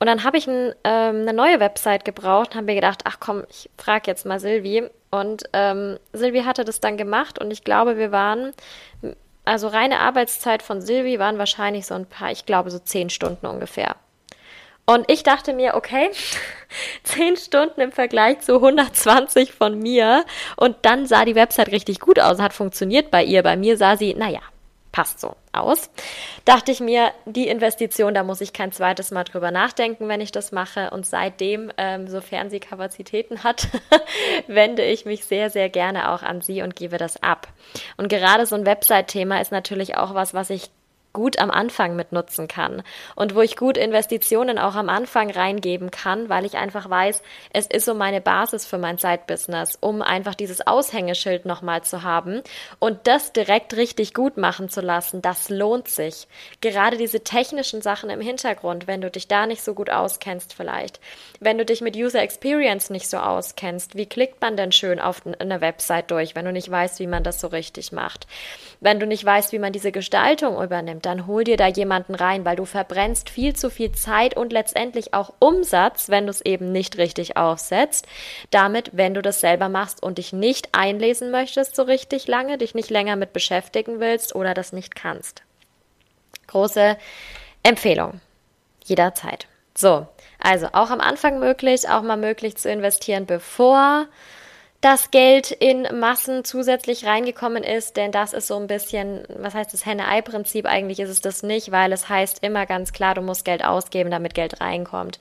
Und 0.00 0.06
dann 0.08 0.24
habe 0.24 0.36
ich 0.36 0.46
ein, 0.46 0.74
ähm, 0.84 1.22
eine 1.22 1.32
neue 1.32 1.60
Website 1.60 2.04
gebraucht 2.04 2.50
und 2.50 2.56
habe 2.56 2.66
mir 2.66 2.74
gedacht, 2.74 3.02
ach 3.04 3.18
komm, 3.20 3.44
ich 3.48 3.70
frage 3.78 4.10
jetzt 4.10 4.26
mal 4.26 4.40
Silvi. 4.40 4.88
Und 5.10 5.44
ähm, 5.52 5.98
Silvi 6.12 6.42
hatte 6.42 6.64
das 6.64 6.80
dann 6.80 6.96
gemacht 6.96 7.38
und 7.38 7.50
ich 7.52 7.62
glaube, 7.62 7.96
wir 7.96 8.10
waren 8.10 8.52
also 9.44 9.68
reine 9.68 10.00
Arbeitszeit 10.00 10.62
von 10.62 10.80
Silvi 10.80 11.18
waren 11.18 11.38
wahrscheinlich 11.38 11.86
so 11.86 11.94
ein 11.94 12.06
paar, 12.06 12.30
ich 12.30 12.46
glaube 12.46 12.70
so 12.70 12.78
zehn 12.78 13.10
Stunden 13.10 13.46
ungefähr. 13.46 13.96
Und 14.86 15.10
ich 15.10 15.22
dachte 15.22 15.54
mir, 15.54 15.74
okay, 15.74 16.10
zehn 17.04 17.36
Stunden 17.36 17.80
im 17.80 17.92
Vergleich 17.92 18.40
zu 18.40 18.56
120 18.56 19.52
von 19.52 19.78
mir. 19.78 20.24
Und 20.56 20.76
dann 20.82 21.06
sah 21.06 21.24
die 21.24 21.34
Website 21.34 21.72
richtig 21.72 22.00
gut 22.00 22.18
aus, 22.20 22.38
hat 22.38 22.52
funktioniert 22.52 23.10
bei 23.10 23.24
ihr. 23.24 23.42
Bei 23.42 23.56
mir 23.56 23.76
sah 23.78 23.96
sie, 23.96 24.14
naja, 24.14 24.40
passt 24.92 25.20
so 25.20 25.36
aus. 25.56 25.90
Dachte 26.44 26.72
ich 26.72 26.80
mir, 26.80 27.12
die 27.24 27.48
Investition, 27.48 28.14
da 28.14 28.22
muss 28.22 28.40
ich 28.40 28.52
kein 28.52 28.72
zweites 28.72 29.10
Mal 29.10 29.24
drüber 29.24 29.50
nachdenken, 29.50 30.08
wenn 30.08 30.20
ich 30.20 30.32
das 30.32 30.52
mache. 30.52 30.90
Und 30.90 31.06
seitdem, 31.06 31.72
ähm, 31.76 32.08
sofern 32.08 32.50
sie 32.50 32.60
Kapazitäten 32.60 33.44
hat, 33.44 33.68
wende 34.46 34.84
ich 34.84 35.04
mich 35.04 35.24
sehr, 35.24 35.50
sehr 35.50 35.68
gerne 35.68 36.10
auch 36.10 36.22
an 36.22 36.40
sie 36.40 36.62
und 36.62 36.76
gebe 36.76 36.98
das 36.98 37.22
ab. 37.22 37.48
Und 37.96 38.08
gerade 38.08 38.46
so 38.46 38.56
ein 38.56 38.66
Website-Thema 38.66 39.40
ist 39.40 39.52
natürlich 39.52 39.96
auch 39.96 40.14
was, 40.14 40.34
was 40.34 40.50
ich 40.50 40.70
gut 41.14 41.38
am 41.38 41.50
Anfang 41.50 41.96
mitnutzen 41.96 42.48
kann 42.48 42.82
und 43.16 43.34
wo 43.34 43.40
ich 43.40 43.56
gut 43.56 43.78
Investitionen 43.78 44.58
auch 44.58 44.74
am 44.74 44.90
Anfang 44.90 45.30
reingeben 45.30 45.90
kann, 45.90 46.28
weil 46.28 46.44
ich 46.44 46.56
einfach 46.56 46.90
weiß, 46.90 47.22
es 47.54 47.66
ist 47.66 47.86
so 47.86 47.94
meine 47.94 48.20
Basis 48.20 48.66
für 48.66 48.76
mein 48.76 48.98
Zeitbusiness, 48.98 49.78
um 49.80 50.02
einfach 50.02 50.34
dieses 50.34 50.66
Aushängeschild 50.66 51.46
nochmal 51.46 51.82
zu 51.82 52.02
haben 52.02 52.42
und 52.80 52.98
das 53.04 53.32
direkt 53.32 53.76
richtig 53.76 54.12
gut 54.12 54.36
machen 54.36 54.68
zu 54.68 54.82
lassen, 54.82 55.22
das 55.22 55.48
lohnt 55.48 55.88
sich. 55.88 56.26
Gerade 56.60 56.98
diese 56.98 57.24
technischen 57.24 57.80
Sachen 57.80 58.10
im 58.10 58.20
Hintergrund, 58.20 58.86
wenn 58.86 59.00
du 59.00 59.10
dich 59.10 59.28
da 59.28 59.46
nicht 59.46 59.62
so 59.62 59.72
gut 59.72 59.88
auskennst 59.88 60.52
vielleicht, 60.52 61.00
wenn 61.40 61.56
du 61.56 61.64
dich 61.64 61.80
mit 61.80 61.96
User 61.96 62.20
Experience 62.20 62.90
nicht 62.90 63.08
so 63.08 63.18
auskennst, 63.18 63.96
wie 63.96 64.06
klickt 64.06 64.40
man 64.40 64.56
denn 64.56 64.72
schön 64.72 64.98
auf 64.98 65.22
eine 65.38 65.60
Website 65.60 66.10
durch, 66.10 66.34
wenn 66.34 66.44
du 66.44 66.52
nicht 66.52 66.70
weißt, 66.70 66.98
wie 66.98 67.06
man 67.06 67.22
das 67.22 67.40
so 67.40 67.46
richtig 67.46 67.92
macht, 67.92 68.26
wenn 68.80 68.98
du 68.98 69.06
nicht 69.06 69.24
weißt, 69.24 69.52
wie 69.52 69.60
man 69.60 69.72
diese 69.72 69.92
Gestaltung 69.92 70.60
übernimmt, 70.60 71.03
dann 71.06 71.26
hol 71.26 71.44
dir 71.44 71.56
da 71.56 71.66
jemanden 71.66 72.14
rein, 72.14 72.44
weil 72.44 72.56
du 72.56 72.64
verbrennst 72.64 73.30
viel 73.30 73.54
zu 73.54 73.70
viel 73.70 73.92
Zeit 73.92 74.36
und 74.36 74.52
letztendlich 74.52 75.14
auch 75.14 75.32
Umsatz, 75.38 76.08
wenn 76.08 76.26
du 76.26 76.30
es 76.30 76.40
eben 76.40 76.72
nicht 76.72 76.98
richtig 76.98 77.36
aufsetzt. 77.36 78.06
Damit, 78.50 78.90
wenn 78.92 79.14
du 79.14 79.22
das 79.22 79.40
selber 79.40 79.68
machst 79.68 80.02
und 80.02 80.18
dich 80.18 80.32
nicht 80.32 80.68
einlesen 80.72 81.30
möchtest 81.30 81.76
so 81.76 81.82
richtig 81.82 82.26
lange, 82.26 82.58
dich 82.58 82.74
nicht 82.74 82.90
länger 82.90 83.16
mit 83.16 83.32
beschäftigen 83.32 84.00
willst 84.00 84.34
oder 84.34 84.54
das 84.54 84.72
nicht 84.72 84.94
kannst. 84.94 85.42
Große 86.46 86.96
Empfehlung. 87.62 88.20
Jederzeit. 88.84 89.46
So, 89.76 90.06
also 90.38 90.68
auch 90.72 90.90
am 90.90 91.00
Anfang 91.00 91.38
möglich, 91.38 91.88
auch 91.88 92.02
mal 92.02 92.16
möglich 92.16 92.56
zu 92.56 92.70
investieren, 92.70 93.26
bevor 93.26 94.06
das 94.84 95.10
Geld 95.10 95.50
in 95.50 95.88
Massen 95.98 96.44
zusätzlich 96.44 97.06
reingekommen 97.06 97.64
ist, 97.64 97.96
denn 97.96 98.12
das 98.12 98.34
ist 98.34 98.48
so 98.48 98.58
ein 98.58 98.66
bisschen, 98.66 99.22
was 99.34 99.54
heißt 99.54 99.72
das 99.72 99.86
Henne-Ei-Prinzip? 99.86 100.66
Eigentlich 100.66 101.00
ist 101.00 101.08
es 101.08 101.22
das 101.22 101.42
nicht, 101.42 101.72
weil 101.72 101.90
es 101.90 102.10
heißt 102.10 102.44
immer 102.44 102.66
ganz 102.66 102.92
klar, 102.92 103.14
du 103.14 103.22
musst 103.22 103.46
Geld 103.46 103.64
ausgeben, 103.64 104.10
damit 104.10 104.34
Geld 104.34 104.60
reinkommt. 104.60 105.18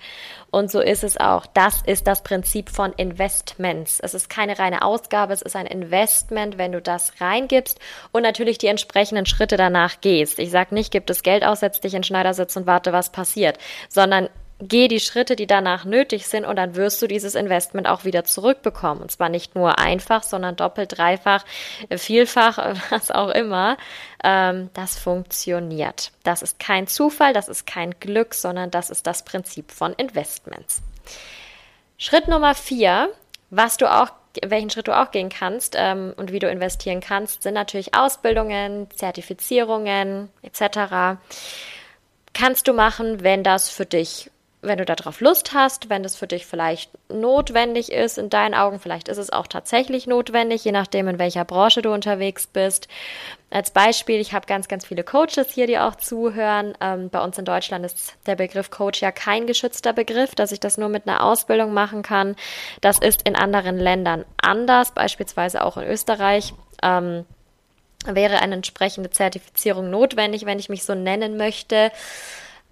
Und 0.52 0.70
so 0.70 0.82
ist 0.82 1.06
es 1.06 1.16
auch. 1.16 1.46
Das 1.46 1.82
ist 1.86 2.08
das 2.08 2.24
Prinzip 2.24 2.70
von 2.70 2.92
Investments. 2.92 4.02
Es 4.02 4.14
ist 4.14 4.30
keine 4.30 4.60
reine 4.60 4.82
Ausgabe, 4.82 5.32
es 5.32 5.42
ist 5.42 5.56
ein 5.56 5.66
Investment, 5.66 6.58
wenn 6.58 6.74
du 6.74 6.82
das 6.82 7.22
reingibst 7.22 7.80
und 8.12 8.24
natürlich 8.24 8.58
die 8.58 8.68
entsprechenden 8.68 9.26
Schritte 9.26 9.56
danach 9.56 10.02
gehst. 10.02 10.40
Ich 10.40 10.52
sage 10.52 10.76
nicht, 10.76 10.92
gib 10.92 11.06
das 11.06 11.24
Geld 11.24 11.46
aus, 11.46 11.62
setz 11.62 11.80
dich 11.80 11.94
in 11.94 12.04
Schneidersitz 12.04 12.58
und 12.58 12.68
warte, 12.68 12.92
was 12.92 13.14
passiert, 13.14 13.60
sondern 13.88 14.28
geh 14.68 14.88
die 14.88 15.00
Schritte, 15.00 15.36
die 15.36 15.48
danach 15.48 15.86
nötig 15.86 16.28
sind 16.28 16.46
und 16.46 16.56
dann 16.56 16.76
wirst 16.76 17.02
du 17.02 17.08
dieses 17.08 17.36
Investment 17.36 17.88
auch 17.88 18.06
wieder 18.06 18.24
zurückbekommen. 18.24 19.02
Und 19.02 19.12
zwar 19.12 19.30
nicht 19.30 19.56
nur 19.56 19.80
einfach, 19.80 20.24
sondern 20.24 20.56
doppelt, 20.56 20.98
dreifach, 20.98 21.46
vielfach, 21.96 22.76
was 22.90 23.12
auch 23.12 23.30
immer. 23.30 23.78
Ähm, 24.24 24.70
das 24.74 24.98
funktioniert. 24.98 26.12
Das 26.24 26.42
ist 26.42 26.60
kein 26.60 26.88
Zufall, 26.88 27.34
das 27.34 27.50
ist 27.50 27.66
kein 27.66 27.92
Glück, 28.00 28.34
sondern 28.34 28.72
das 28.72 28.90
ist 28.90 29.08
das 29.08 29.24
Prinzip 29.24 29.72
von 29.72 29.94
Investments. 29.94 30.82
Schritt 31.98 32.28
Nummer 32.28 32.56
vier, 32.56 33.10
was 33.50 33.78
du 33.78 33.92
auch 33.92 34.10
welchen 34.42 34.70
Schritt 34.70 34.88
du 34.88 35.00
auch 35.00 35.12
gehen 35.12 35.30
kannst 35.30 35.76
ähm, 35.78 36.14
und 36.18 36.32
wie 36.32 36.40
du 36.40 36.50
investieren 36.50 37.02
kannst, 37.02 37.44
sind 37.44 37.54
natürlich 37.54 37.94
Ausbildungen, 37.94 38.88
Zertifizierungen 38.96 40.30
etc. 40.42 41.20
Kannst 42.34 42.68
du 42.68 42.74
machen, 42.74 43.24
wenn 43.24 43.44
das 43.44 43.70
für 43.70 43.86
dich 43.86 44.32
wenn 44.64 44.78
du 44.78 44.86
darauf 44.86 45.20
Lust 45.20 45.54
hast, 45.54 45.90
wenn 45.90 46.04
das 46.04 46.16
für 46.16 46.26
dich 46.26 46.46
vielleicht 46.46 46.90
notwendig 47.10 47.92
ist 47.92 48.18
in 48.18 48.30
deinen 48.30 48.54
Augen, 48.54 48.80
vielleicht 48.80 49.10
ist 49.10 49.18
es 49.18 49.32
auch 49.32 49.46
tatsächlich 49.46 50.08
notwendig, 50.08 50.64
je 50.64 50.72
nachdem, 50.72 51.08
in 51.08 51.20
welcher 51.20 51.46
Branche 51.46 51.82
du 51.82 51.94
unterwegs 51.94 52.48
bist. 52.48 52.88
Als 53.52 53.72
Beispiel, 53.72 54.20
ich 54.20 54.34
habe 54.34 54.48
ganz, 54.48 54.68
ganz 54.68 54.86
viele 54.86 55.04
Coaches 55.04 55.52
hier, 55.52 55.68
die 55.68 55.78
auch 55.78 55.96
zuhören. 55.96 56.76
Ähm, 56.82 57.10
bei 57.10 57.24
uns 57.24 57.38
in 57.38 57.46
Deutschland 57.46 57.86
ist 57.86 58.16
der 58.26 58.36
Begriff 58.36 58.72
Coach 58.72 59.02
ja 59.02 59.12
kein 59.12 59.46
geschützter 59.46 59.94
Begriff, 59.94 60.34
dass 60.34 60.52
ich 60.52 60.60
das 60.60 60.78
nur 60.78 60.90
mit 60.90 61.08
einer 61.08 61.24
Ausbildung 61.24 61.74
machen 61.74 62.02
kann. 62.02 62.36
Das 62.82 62.98
ist 63.00 63.28
in 63.28 63.36
anderen 63.36 63.78
Ländern 63.78 64.26
anders, 64.42 64.92
beispielsweise 64.92 65.64
auch 65.64 65.78
in 65.78 65.84
Österreich. 65.84 66.54
Ähm, 66.82 67.26
wäre 68.06 68.40
eine 68.40 68.56
entsprechende 68.56 69.10
Zertifizierung 69.12 69.90
notwendig, 69.90 70.46
wenn 70.46 70.60
ich 70.60 70.70
mich 70.70 70.84
so 70.84 70.96
nennen 70.96 71.38
möchte. 71.38 71.92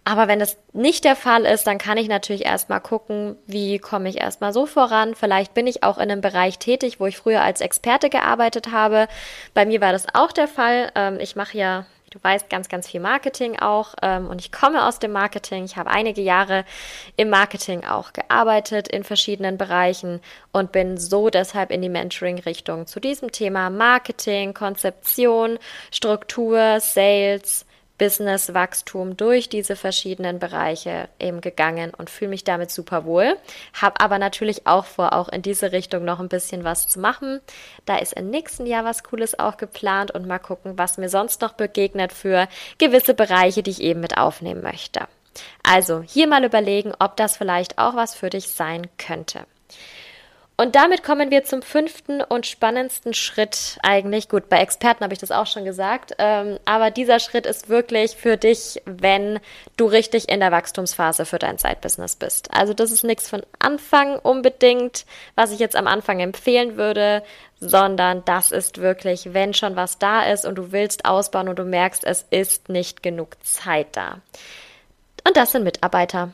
Aber 0.03 0.27
wenn 0.27 0.39
das 0.39 0.57
nicht 0.73 1.03
der 1.03 1.15
Fall 1.15 1.45
ist, 1.45 1.67
dann 1.67 1.77
kann 1.77 1.97
ich 1.97 2.07
natürlich 2.07 2.45
erstmal 2.45 2.81
gucken, 2.81 3.35
wie 3.45 3.77
komme 3.77 4.09
ich 4.09 4.19
erstmal 4.19 4.51
so 4.51 4.65
voran. 4.65 5.13
Vielleicht 5.13 5.53
bin 5.53 5.67
ich 5.67 5.83
auch 5.83 5.97
in 5.97 6.09
einem 6.09 6.21
Bereich 6.21 6.57
tätig, 6.57 6.99
wo 6.99 7.05
ich 7.05 7.17
früher 7.17 7.41
als 7.41 7.61
Experte 7.61 8.09
gearbeitet 8.09 8.71
habe. 8.71 9.07
Bei 9.53 9.65
mir 9.65 9.79
war 9.79 9.91
das 9.91 10.07
auch 10.15 10.31
der 10.31 10.47
Fall. 10.47 10.91
Ähm, 10.95 11.19
ich 11.19 11.35
mache 11.35 11.55
ja, 11.55 11.85
du 12.09 12.17
weißt, 12.19 12.49
ganz, 12.49 12.67
ganz 12.67 12.87
viel 12.87 12.99
Marketing 12.99 13.59
auch. 13.59 13.93
Ähm, 14.01 14.27
und 14.27 14.41
ich 14.41 14.51
komme 14.51 14.87
aus 14.87 14.97
dem 14.97 15.11
Marketing. 15.11 15.65
Ich 15.65 15.77
habe 15.77 15.91
einige 15.91 16.21
Jahre 16.21 16.65
im 17.15 17.29
Marketing 17.29 17.85
auch 17.85 18.11
gearbeitet 18.11 18.87
in 18.87 19.03
verschiedenen 19.03 19.59
Bereichen 19.59 20.19
und 20.51 20.71
bin 20.71 20.97
so 20.97 21.29
deshalb 21.29 21.69
in 21.69 21.83
die 21.83 21.89
Mentoring-Richtung 21.89 22.87
zu 22.87 22.99
diesem 22.99 23.31
Thema 23.31 23.69
Marketing, 23.69 24.55
Konzeption, 24.55 25.59
Struktur, 25.91 26.79
Sales, 26.79 27.67
Business-Wachstum 28.01 29.15
durch 29.15 29.47
diese 29.47 29.75
verschiedenen 29.75 30.39
Bereiche 30.39 31.07
eben 31.19 31.39
gegangen 31.39 31.93
und 31.95 32.09
fühle 32.09 32.31
mich 32.31 32.43
damit 32.43 32.71
super 32.71 33.05
wohl. 33.05 33.37
Habe 33.79 33.99
aber 33.99 34.17
natürlich 34.17 34.65
auch 34.65 34.85
vor, 34.85 35.13
auch 35.13 35.29
in 35.29 35.43
diese 35.43 35.71
Richtung 35.71 36.03
noch 36.03 36.19
ein 36.19 36.27
bisschen 36.27 36.63
was 36.63 36.87
zu 36.87 36.99
machen. 36.99 37.41
Da 37.85 37.99
ist 37.99 38.13
im 38.13 38.31
nächsten 38.31 38.65
Jahr 38.65 38.83
was 38.85 39.03
Cooles 39.03 39.37
auch 39.37 39.55
geplant 39.55 40.09
und 40.09 40.25
mal 40.25 40.39
gucken, 40.39 40.79
was 40.79 40.97
mir 40.97 41.09
sonst 41.09 41.41
noch 41.41 41.53
begegnet 41.53 42.11
für 42.11 42.47
gewisse 42.79 43.13
Bereiche, 43.13 43.61
die 43.61 43.69
ich 43.69 43.81
eben 43.81 43.99
mit 43.99 44.17
aufnehmen 44.17 44.63
möchte. 44.63 45.01
Also 45.61 46.01
hier 46.01 46.25
mal 46.25 46.43
überlegen, 46.43 46.93
ob 46.97 47.17
das 47.17 47.37
vielleicht 47.37 47.77
auch 47.77 47.95
was 47.95 48.15
für 48.15 48.31
dich 48.31 48.47
sein 48.47 48.87
könnte. 48.97 49.45
Und 50.61 50.75
damit 50.75 51.01
kommen 51.01 51.31
wir 51.31 51.43
zum 51.43 51.63
fünften 51.63 52.21
und 52.21 52.45
spannendsten 52.45 53.15
Schritt 53.15 53.79
eigentlich. 53.81 54.29
Gut, 54.29 54.47
bei 54.47 54.59
Experten 54.59 55.03
habe 55.03 55.11
ich 55.11 55.19
das 55.19 55.31
auch 55.31 55.47
schon 55.47 55.65
gesagt, 55.65 56.13
ähm, 56.19 56.59
aber 56.65 56.91
dieser 56.91 57.17
Schritt 57.17 57.47
ist 57.47 57.67
wirklich 57.67 58.15
für 58.15 58.37
dich, 58.37 58.79
wenn 58.85 59.39
du 59.75 59.87
richtig 59.87 60.29
in 60.29 60.39
der 60.39 60.51
Wachstumsphase 60.51 61.25
für 61.25 61.39
dein 61.39 61.57
Zeitbusiness 61.57 62.15
bist. 62.15 62.53
Also 62.53 62.75
das 62.75 62.91
ist 62.91 63.03
nichts 63.03 63.27
von 63.27 63.41
Anfang 63.57 64.19
unbedingt, 64.19 65.07
was 65.33 65.51
ich 65.51 65.57
jetzt 65.57 65.75
am 65.75 65.87
Anfang 65.87 66.19
empfehlen 66.19 66.77
würde, 66.77 67.23
sondern 67.59 68.23
das 68.25 68.51
ist 68.51 68.77
wirklich, 68.77 69.33
wenn 69.33 69.55
schon 69.55 69.75
was 69.75 69.97
da 69.97 70.31
ist 70.31 70.45
und 70.45 70.53
du 70.59 70.71
willst 70.71 71.05
ausbauen 71.05 71.49
und 71.49 71.57
du 71.57 71.65
merkst, 71.65 72.03
es 72.05 72.23
ist 72.29 72.69
nicht 72.69 73.01
genug 73.01 73.43
Zeit 73.43 73.87
da. 73.93 74.19
Und 75.27 75.35
das 75.37 75.53
sind 75.53 75.63
Mitarbeiter. 75.63 76.29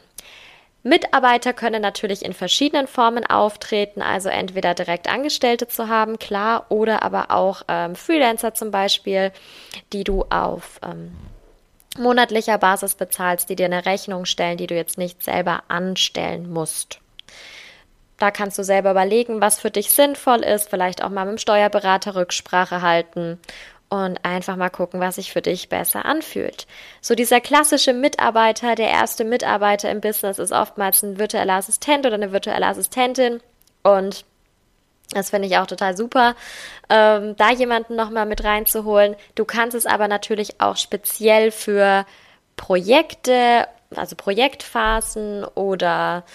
Mitarbeiter 0.88 1.54
können 1.54 1.82
natürlich 1.82 2.24
in 2.24 2.34
verschiedenen 2.34 2.88
Formen 2.88 3.26
auftreten, 3.26 4.02
also 4.02 4.30
entweder 4.30 4.74
direkt 4.74 5.10
Angestellte 5.10 5.68
zu 5.68 5.88
haben, 5.88 6.20
klar, 6.20 6.66
oder 6.70 7.04
aber 7.04 7.32
auch 7.32 7.64
ähm, 7.68 7.96
Freelancer 7.96 8.54
zum 8.54 8.72
Beispiel, 8.72 9.32
die 9.94 10.04
du 10.04 10.24
auf 10.30 10.80
ähm, 10.84 11.16
monatlicher 11.98 12.58
Basis 12.58 12.96
bezahlst, 12.96 13.50
die 13.50 13.56
dir 13.56 13.66
eine 13.66 13.86
Rechnung 13.86 14.26
stellen, 14.26 14.58
die 14.58 14.68
du 14.68 14.76
jetzt 14.76 14.98
nicht 14.98 15.24
selber 15.24 15.64
anstellen 15.68 16.52
musst. 16.52 17.00
Da 18.18 18.32
kannst 18.32 18.58
du 18.58 18.64
selber 18.64 18.92
überlegen, 18.92 19.42
was 19.42 19.60
für 19.60 19.70
dich 19.70 19.92
sinnvoll 19.92 20.40
ist, 20.40 20.70
vielleicht 20.70 21.04
auch 21.04 21.10
mal 21.10 21.26
mit 21.26 21.34
dem 21.34 21.38
Steuerberater 21.38 22.16
Rücksprache 22.16 22.82
halten 22.82 23.40
und 23.90 24.24
einfach 24.26 24.56
mal 24.56 24.70
gucken, 24.70 25.00
was 25.00 25.16
sich 25.16 25.32
für 25.32 25.42
dich 25.42 25.70
besser 25.70 26.06
anfühlt. 26.06 26.68
So 27.02 27.16
dieser 27.16 27.40
klassische 27.40 27.94
Mitarbeiter, 27.94 28.76
der 28.76 28.90
erste 28.90 29.24
Mitarbeiter 29.24 29.90
im 29.90 30.02
Business 30.02 30.40
ist 30.40 30.52
oftmals 30.52 31.04
ein 31.04 31.20
virtueller 31.20 31.54
Assistent 31.54 32.06
oder 32.06 32.16
eine 32.16 32.32
virtuelle 32.32 32.66
Assistentin 32.66 33.40
und 33.84 34.26
das 35.12 35.30
finde 35.30 35.48
ich 35.48 35.58
auch 35.58 35.68
total 35.68 35.96
super, 35.96 36.36
ähm, 36.90 37.36
da 37.38 37.52
jemanden 37.52 37.96
nochmal 37.96 38.26
mit 38.26 38.44
reinzuholen. 38.44 39.16
Du 39.36 39.46
kannst 39.46 39.76
es 39.76 39.86
aber 39.86 40.10
natürlich 40.10 40.60
auch 40.60 40.76
speziell 40.76 41.52
für 41.52 42.06
Projekte, 42.58 43.68
also 43.96 44.18
Projektphasen 44.18 45.46
oder 45.46 46.26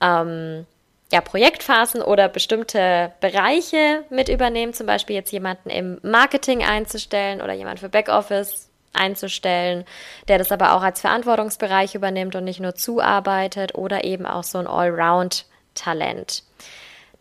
ähm, 0.00 0.66
ja, 1.10 1.20
Projektphasen 1.20 2.02
oder 2.02 2.28
bestimmte 2.28 3.12
Bereiche 3.20 4.04
mit 4.10 4.28
übernehmen, 4.28 4.74
zum 4.74 4.86
Beispiel 4.86 5.16
jetzt 5.16 5.32
jemanden 5.32 5.70
im 5.70 5.98
Marketing 6.02 6.62
einzustellen 6.62 7.40
oder 7.40 7.54
jemanden 7.54 7.78
für 7.78 7.88
Backoffice 7.88 8.68
einzustellen, 8.92 9.84
der 10.28 10.38
das 10.38 10.52
aber 10.52 10.74
auch 10.74 10.82
als 10.82 11.00
Verantwortungsbereich 11.00 11.94
übernimmt 11.94 12.34
und 12.36 12.44
nicht 12.44 12.60
nur 12.60 12.74
zuarbeitet 12.74 13.74
oder 13.74 14.04
eben 14.04 14.26
auch 14.26 14.44
so 14.44 14.58
ein 14.58 14.66
Allround-Talent. 14.66 16.42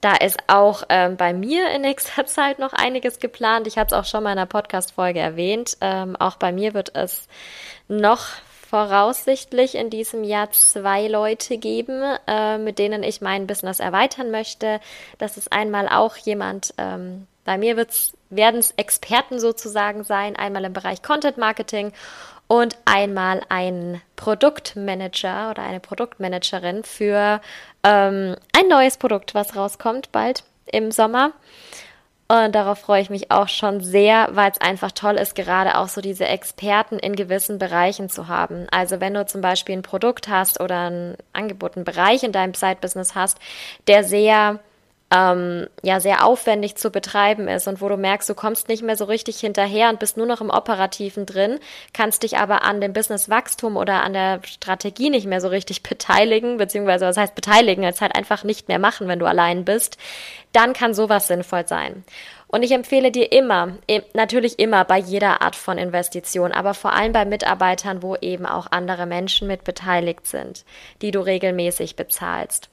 Da 0.01 0.15
ist 0.15 0.37
auch 0.47 0.83
ähm, 0.89 1.17
bei 1.17 1.33
mir 1.33 1.69
in 1.71 1.81
nächster 1.81 2.25
Zeit 2.27 2.59
noch 2.59 2.73
einiges 2.73 3.19
geplant. 3.19 3.67
Ich 3.67 3.77
hatte 3.77 3.95
es 3.95 3.99
auch 3.99 4.05
schon 4.05 4.23
mal 4.23 4.33
in 4.33 4.37
einer 4.37 4.47
Podcast-Folge 4.47 5.19
erwähnt. 5.19 5.77
Ähm, 5.81 6.15
auch 6.17 6.35
bei 6.35 6.51
mir 6.51 6.73
wird 6.73 6.95
es 6.95 7.27
noch 7.87 8.27
voraussichtlich 8.69 9.75
in 9.75 9.89
diesem 9.89 10.23
Jahr 10.23 10.51
zwei 10.51 11.07
Leute 11.07 11.57
geben, 11.57 12.03
äh, 12.27 12.57
mit 12.57 12.79
denen 12.79 13.03
ich 13.03 13.21
mein 13.21 13.47
Business 13.47 13.79
erweitern 13.79 14.31
möchte. 14.31 14.79
Das 15.17 15.37
ist 15.37 15.51
einmal 15.53 15.87
auch 15.87 16.17
jemand, 16.17 16.73
ähm, 16.77 17.27
bei 17.45 17.57
mir 17.57 17.77
werden 18.29 18.59
es 18.59 18.71
Experten 18.71 19.39
sozusagen 19.39 20.03
sein, 20.03 20.35
einmal 20.35 20.65
im 20.65 20.73
Bereich 20.73 21.01
Content 21.01 21.37
Marketing 21.37 21.93
und 22.47 22.77
einmal 22.85 23.41
ein 23.49 24.01
Produktmanager 24.17 25.51
oder 25.51 25.63
eine 25.63 25.79
Produktmanagerin 25.79 26.83
für 26.83 27.41
ähm, 27.83 28.35
ein 28.57 28.67
neues 28.69 28.97
Produkt, 28.97 29.33
was 29.33 29.55
rauskommt 29.55 30.11
bald 30.11 30.43
im 30.65 30.91
Sommer. 30.91 31.31
Und 32.29 32.55
darauf 32.55 32.79
freue 32.79 33.01
ich 33.01 33.09
mich 33.09 33.31
auch 33.31 33.47
schon 33.47 33.79
sehr, 33.79 34.27
weil 34.31 34.51
es 34.51 34.59
einfach 34.59 34.91
toll 34.91 35.15
ist, 35.15 35.33
gerade 35.33 35.77
auch 35.77 35.87
so 35.87 36.01
diese 36.01 36.25
Experten 36.25 36.99
in 36.99 37.15
gewissen 37.15 37.57
Bereichen 37.57 38.09
zu 38.09 38.27
haben. 38.27 38.67
Also 38.69 38.99
wenn 38.99 39.13
du 39.13 39.25
zum 39.25 39.39
Beispiel 39.39 39.77
ein 39.77 39.81
Produkt 39.81 40.27
hast 40.27 40.59
oder 40.59 40.89
ein 40.89 41.15
Angebot, 41.31 41.77
einen 41.77 41.85
Bereich 41.85 42.23
in 42.23 42.33
deinem 42.33 42.53
Side-Business 42.53 43.15
hast, 43.15 43.39
der 43.87 44.03
sehr 44.03 44.59
ähm, 45.09 45.67
ja 45.83 45.99
sehr 45.99 46.25
aufwendig 46.25 46.75
zu 46.75 46.91
betreiben 46.91 47.47
ist 47.47 47.67
und 47.67 47.81
wo 47.81 47.87
du 47.87 47.95
merkst, 47.95 48.27
du 48.29 48.35
kommst 48.35 48.67
nicht 48.67 48.83
mehr 48.83 48.97
so 48.97 49.05
richtig 49.05 49.39
hinterher 49.39 49.89
und 49.89 49.99
bist 49.99 50.17
nur 50.17 50.25
noch 50.25 50.41
im 50.41 50.49
Operativen 50.49 51.25
drin, 51.25 51.59
kannst 51.93 52.23
dich 52.23 52.37
aber 52.37 52.63
an 52.63 52.81
dem 52.81 52.91
Businesswachstum 52.91 53.77
oder 53.77 54.03
an 54.03 54.13
der 54.13 54.41
Strategie 54.43 55.09
nicht 55.09 55.25
mehr 55.25 55.39
so 55.39 55.47
richtig 55.47 55.81
beteiligen, 55.89 56.57
beziehungsweise 56.57 57.05
was 57.05 57.17
heißt 57.17 57.35
beteiligen, 57.35 57.85
als 57.85 58.01
halt 58.01 58.15
einfach 58.15 58.43
nicht 58.43 58.67
mehr 58.67 58.79
machen, 58.79 59.07
wenn 59.07 59.19
du 59.19 59.25
allein 59.25 59.63
bist, 59.63 59.97
dann 60.51 60.73
kann 60.73 60.93
sowas 60.93 61.27
sinnvoll 61.27 61.67
sein. 61.67 62.03
Und 62.49 62.63
ich 62.63 62.71
empfehle 62.71 63.11
dir 63.11 63.31
immer, 63.33 63.77
natürlich 64.13 64.57
immer 64.57 64.85
bei 64.85 64.97
jeder 64.97 65.41
Art 65.41 65.55
von 65.55 65.77
Investition, 65.77 66.53
aber 66.53 66.73
vor 66.73 66.93
allem 66.93 67.11
bei 67.11 67.25
Mitarbeitern, 67.25 68.01
wo 68.01 68.15
eben 68.15 68.45
auch 68.45 68.67
andere 68.71 69.05
Menschen 69.05 69.49
mit 69.49 69.65
beteiligt 69.65 70.25
sind, 70.27 70.63
die 71.01 71.11
du 71.11 71.19
regelmäßig 71.19 71.97
bezahlst 71.97 72.69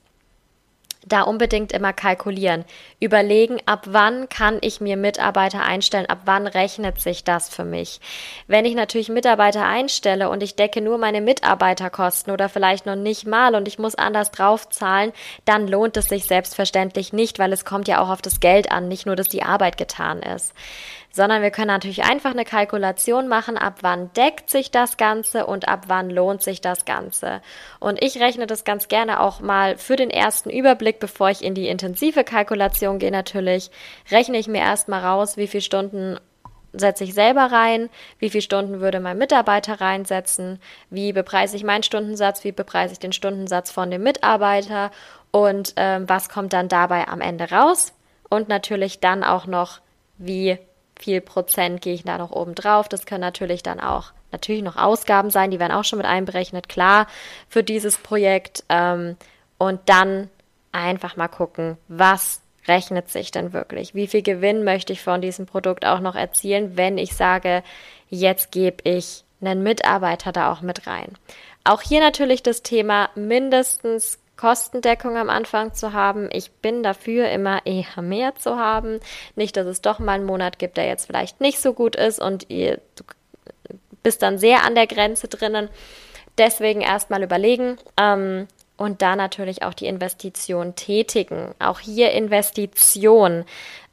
da 1.06 1.22
unbedingt 1.22 1.72
immer 1.72 1.92
kalkulieren. 1.92 2.64
Überlegen, 3.00 3.58
ab 3.66 3.86
wann 3.86 4.28
kann 4.28 4.58
ich 4.60 4.80
mir 4.80 4.96
Mitarbeiter 4.96 5.62
einstellen, 5.62 6.06
ab 6.06 6.20
wann 6.24 6.46
rechnet 6.46 7.00
sich 7.00 7.24
das 7.24 7.48
für 7.48 7.64
mich. 7.64 8.00
Wenn 8.46 8.64
ich 8.64 8.74
natürlich 8.74 9.08
Mitarbeiter 9.08 9.64
einstelle 9.64 10.28
und 10.30 10.42
ich 10.42 10.56
decke 10.56 10.80
nur 10.80 10.98
meine 10.98 11.20
Mitarbeiterkosten 11.20 12.32
oder 12.32 12.48
vielleicht 12.48 12.86
noch 12.86 12.96
nicht 12.96 13.26
mal 13.26 13.54
und 13.54 13.68
ich 13.68 13.78
muss 13.78 13.94
anders 13.94 14.30
draufzahlen, 14.30 15.12
dann 15.44 15.68
lohnt 15.68 15.96
es 15.96 16.08
sich 16.08 16.24
selbstverständlich 16.24 17.12
nicht, 17.12 17.38
weil 17.38 17.52
es 17.52 17.64
kommt 17.64 17.88
ja 17.88 18.00
auch 18.00 18.08
auf 18.08 18.22
das 18.22 18.40
Geld 18.40 18.70
an, 18.70 18.88
nicht 18.88 19.06
nur, 19.06 19.16
dass 19.16 19.28
die 19.28 19.42
Arbeit 19.42 19.76
getan 19.76 20.22
ist 20.22 20.54
sondern 21.14 21.42
wir 21.42 21.52
können 21.52 21.68
natürlich 21.68 22.02
einfach 22.02 22.32
eine 22.32 22.44
Kalkulation 22.44 23.28
machen, 23.28 23.56
ab 23.56 23.78
wann 23.82 24.12
deckt 24.14 24.50
sich 24.50 24.72
das 24.72 24.96
Ganze 24.96 25.46
und 25.46 25.68
ab 25.68 25.84
wann 25.86 26.10
lohnt 26.10 26.42
sich 26.42 26.60
das 26.60 26.84
Ganze. 26.84 27.40
Und 27.78 28.02
ich 28.02 28.18
rechne 28.18 28.48
das 28.48 28.64
ganz 28.64 28.88
gerne 28.88 29.20
auch 29.20 29.38
mal 29.38 29.78
für 29.78 29.94
den 29.94 30.10
ersten 30.10 30.50
Überblick, 30.50 30.98
bevor 30.98 31.30
ich 31.30 31.44
in 31.44 31.54
die 31.54 31.68
intensive 31.68 32.24
Kalkulation 32.24 32.98
gehe 32.98 33.12
natürlich, 33.12 33.70
rechne 34.10 34.38
ich 34.38 34.48
mir 34.48 34.58
erstmal 34.58 35.04
raus, 35.04 35.36
wie 35.36 35.46
viele 35.46 35.60
Stunden 35.60 36.18
setze 36.72 37.04
ich 37.04 37.14
selber 37.14 37.52
rein, 37.52 37.90
wie 38.18 38.28
viele 38.28 38.42
Stunden 38.42 38.80
würde 38.80 38.98
mein 38.98 39.16
Mitarbeiter 39.16 39.80
reinsetzen, 39.80 40.58
wie 40.90 41.12
bepreise 41.12 41.56
ich 41.56 41.62
meinen 41.62 41.84
Stundensatz, 41.84 42.42
wie 42.42 42.50
bepreise 42.50 42.94
ich 42.94 42.98
den 42.98 43.12
Stundensatz 43.12 43.70
von 43.70 43.88
dem 43.88 44.02
Mitarbeiter 44.02 44.90
und 45.30 45.74
ähm, 45.76 46.08
was 46.08 46.28
kommt 46.28 46.52
dann 46.52 46.66
dabei 46.66 47.06
am 47.06 47.20
Ende 47.20 47.52
raus 47.52 47.92
und 48.28 48.48
natürlich 48.48 48.98
dann 48.98 49.22
auch 49.22 49.46
noch, 49.46 49.78
wie 50.18 50.58
viel 50.98 51.20
Prozent 51.20 51.80
gehe 51.80 51.94
ich 51.94 52.04
da 52.04 52.18
noch 52.18 52.30
oben 52.30 52.54
drauf. 52.54 52.88
Das 52.88 53.06
können 53.06 53.20
natürlich 53.20 53.62
dann 53.62 53.80
auch 53.80 54.12
natürlich 54.32 54.62
noch 54.62 54.76
Ausgaben 54.76 55.30
sein, 55.30 55.50
die 55.50 55.60
werden 55.60 55.72
auch 55.72 55.84
schon 55.84 55.98
mit 55.98 56.06
einberechnet, 56.06 56.68
klar, 56.68 57.06
für 57.48 57.62
dieses 57.62 57.96
Projekt. 57.96 58.64
Ähm, 58.68 59.16
und 59.58 59.80
dann 59.86 60.28
einfach 60.72 61.16
mal 61.16 61.28
gucken, 61.28 61.78
was 61.88 62.40
rechnet 62.66 63.10
sich 63.10 63.30
denn 63.30 63.52
wirklich? 63.52 63.94
Wie 63.94 64.06
viel 64.06 64.22
Gewinn 64.22 64.64
möchte 64.64 64.92
ich 64.92 65.02
von 65.02 65.20
diesem 65.20 65.46
Produkt 65.46 65.86
auch 65.86 66.00
noch 66.00 66.14
erzielen, 66.14 66.76
wenn 66.76 66.98
ich 66.98 67.14
sage, 67.14 67.62
jetzt 68.08 68.50
gebe 68.50 68.88
ich 68.88 69.24
einen 69.40 69.62
Mitarbeiter 69.62 70.32
da 70.32 70.52
auch 70.52 70.62
mit 70.62 70.86
rein? 70.86 71.16
Auch 71.62 71.82
hier 71.82 72.00
natürlich 72.00 72.42
das 72.42 72.62
Thema 72.62 73.10
mindestens 73.14 74.18
Kostendeckung 74.44 75.16
am 75.16 75.30
Anfang 75.30 75.72
zu 75.72 75.94
haben. 75.94 76.28
Ich 76.30 76.52
bin 76.52 76.82
dafür, 76.82 77.30
immer 77.30 77.64
eher 77.64 78.02
mehr 78.02 78.34
zu 78.34 78.58
haben. 78.58 79.00
Nicht, 79.36 79.56
dass 79.56 79.66
es 79.66 79.80
doch 79.80 80.00
mal 80.00 80.16
einen 80.16 80.26
Monat 80.26 80.58
gibt, 80.58 80.76
der 80.76 80.86
jetzt 80.86 81.06
vielleicht 81.06 81.40
nicht 81.40 81.58
so 81.58 81.72
gut 81.72 81.96
ist 81.96 82.20
und 82.20 82.50
ihr 82.50 82.78
du 82.94 83.04
bist 84.02 84.20
dann 84.20 84.36
sehr 84.36 84.62
an 84.62 84.74
der 84.74 84.86
Grenze 84.86 85.28
drinnen. 85.28 85.70
Deswegen 86.36 86.82
erstmal 86.82 87.22
überlegen 87.22 87.78
ähm, 87.98 88.46
und 88.76 89.00
da 89.00 89.16
natürlich 89.16 89.62
auch 89.62 89.72
die 89.72 89.86
Investition 89.86 90.74
tätigen. 90.74 91.54
Auch 91.58 91.80
hier 91.80 92.12
Investition. 92.12 93.46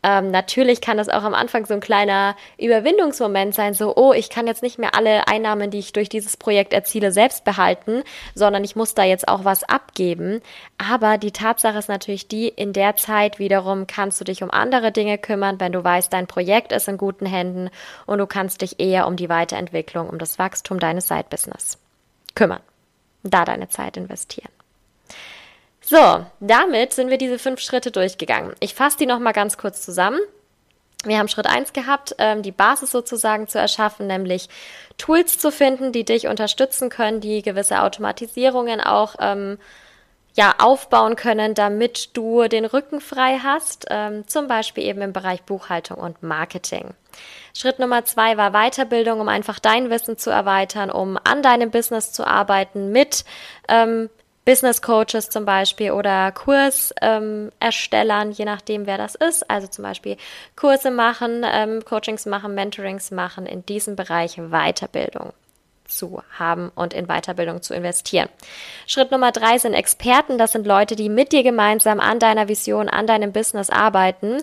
Ähm, 0.04 0.32
natürlich 0.32 0.82
kann 0.82 0.98
das 0.98 1.10
auch 1.10 1.24
am 1.24 1.36
Anfang 1.36 1.66
so 1.66 1.76
ein 1.76 1.80
kleiner 1.80 2.36
Überwindungsmoment 2.58 3.54
sein, 3.54 3.74
so, 3.74 3.96
oh, 3.96 4.14
ich 4.14 4.30
kann 4.30 4.48
jetzt 4.48 4.64
nicht 4.64 4.80
mehr 4.80 4.96
alle 4.96 5.28
Einnahmen, 5.28 5.70
die 5.70 5.80
ich 5.80 5.94
durch 5.94 6.10
dieses 6.10 6.38
Projekt 6.38 6.74
erziele, 6.74 7.12
selbst 7.12 7.44
behalten, 7.44 8.04
sondern 8.34 8.64
ich 8.64 8.76
muss 8.76 8.96
da 8.96 9.04
jetzt 9.04 9.28
auch 9.28 9.46
was 9.46 9.64
abgeben. 9.64 10.42
Aber 10.78 11.18
die 11.18 11.32
Tatsache 11.32 11.78
ist 11.78 11.90
natürlich 11.90 12.28
die, 12.28 12.48
in 12.48 12.74
der 12.74 12.96
Zeit 12.96 13.38
wiederum 13.38 13.86
kannst 13.86 14.20
du 14.20 14.26
dich 14.26 14.42
um 14.42 14.50
andere 14.50 14.92
Dinge 14.92 15.20
kümmern, 15.20 15.60
wenn 15.60 15.72
du 15.72 15.84
weißt, 15.84 16.12
dein 16.12 16.28
Projekt 16.28 16.72
ist 16.72 16.88
in 16.88 16.98
guten 16.98 17.28
Händen 17.28 17.70
und 18.08 18.18
du 18.18 18.26
kannst 18.26 18.62
dich 18.62 18.80
eher 18.80 19.06
um 19.06 19.16
die 19.16 19.30
Weiterentwicklung, 19.30 20.10
um 20.10 20.18
das 20.18 20.40
Wachstum 20.40 20.80
deines 20.80 21.08
Side-Business 21.08 21.78
kümmern. 22.34 22.62
Da 23.24 23.46
deine 23.46 23.70
Zeit 23.70 23.98
investieren. 23.98 24.50
So, 25.92 26.26
damit 26.40 26.94
sind 26.94 27.10
wir 27.10 27.18
diese 27.18 27.38
fünf 27.38 27.60
Schritte 27.60 27.92
durchgegangen. 27.92 28.56
Ich 28.62 28.76
fasse 28.76 28.96
die 28.98 29.06
nochmal 29.06 29.34
ganz 29.34 29.58
kurz 29.58 29.82
zusammen. 29.82 30.22
Wir 31.04 31.20
haben 31.20 31.28
Schritt 31.28 31.48
eins 31.48 31.74
gehabt, 31.74 32.16
ähm, 32.18 32.44
die 32.44 32.54
Basis 32.54 32.92
sozusagen 32.92 33.50
zu 33.50 33.60
erschaffen, 33.60 34.08
nämlich 34.08 34.48
Tools 34.98 35.38
zu 35.38 35.52
finden, 35.52 35.92
die 35.92 36.06
dich 36.06 36.28
unterstützen 36.28 36.90
können, 36.90 37.20
die 37.20 37.42
gewisse 37.42 37.82
Automatisierungen 37.82 38.80
auch 38.80 39.16
ähm, 39.20 39.58
ja, 40.34 40.56
aufbauen 40.60 41.18
können, 41.18 41.56
damit 41.56 42.16
du 42.16 42.48
den 42.48 42.64
Rücken 42.64 43.02
frei 43.02 43.40
hast, 43.44 43.88
ähm, 43.90 44.26
zum 44.30 44.48
Beispiel 44.48 44.86
eben 44.86 45.02
im 45.02 45.12
Bereich 45.12 45.44
Buchhaltung 45.44 45.98
und 45.98 46.24
Marketing. 46.24 46.94
Schritt 47.54 47.80
Nummer 47.80 48.06
zwei 48.06 48.38
war 48.38 48.52
Weiterbildung, 48.52 49.20
um 49.20 49.28
einfach 49.28 49.60
dein 49.60 49.90
Wissen 49.90 50.18
zu 50.18 50.30
erweitern, 50.30 50.90
um 50.90 51.20
an 51.22 51.44
deinem 51.44 51.70
Business 51.70 52.14
zu 52.14 52.26
arbeiten 52.26 52.94
mit 52.94 53.26
ähm, 53.68 54.10
Business 54.46 54.82
Coaches 54.82 55.30
zum 55.30 55.46
Beispiel 55.46 55.92
oder 55.92 56.32
Kurserstellern, 56.32 58.28
ähm, 58.30 58.34
je 58.34 58.46
nachdem, 58.46 58.88
wer 58.88 58.98
das 58.98 59.16
ist. 59.16 59.50
Also 59.50 59.68
zum 59.68 59.84
Beispiel 59.84 60.18
Kurse 60.56 60.90
machen, 60.90 61.46
ähm, 61.46 61.86
Coachings 61.86 62.26
machen, 62.26 62.56
Mentorings 62.56 63.12
machen, 63.12 63.46
in 63.46 63.66
diesem 63.66 63.96
Bereich 63.96 64.38
Weiterbildung 64.38 65.34
zu 65.92 66.24
haben 66.38 66.72
und 66.74 66.94
in 66.94 67.08
Weiterbildung 67.08 67.62
zu 67.62 67.74
investieren. 67.74 68.30
Schritt 68.88 69.12
Nummer 69.12 69.32
drei 69.32 69.58
sind 69.58 69.74
Experten. 69.74 70.38
Das 70.38 70.54
sind 70.54 70.66
Leute, 70.66 70.96
die 70.96 71.10
mit 71.10 71.32
dir 71.32 71.44
gemeinsam 71.44 72.00
an 72.00 72.18
deiner 72.18 72.48
Vision, 72.48 72.90
an 72.90 73.08
deinem 73.08 73.32
Business 73.34 73.70
arbeiten 73.70 74.38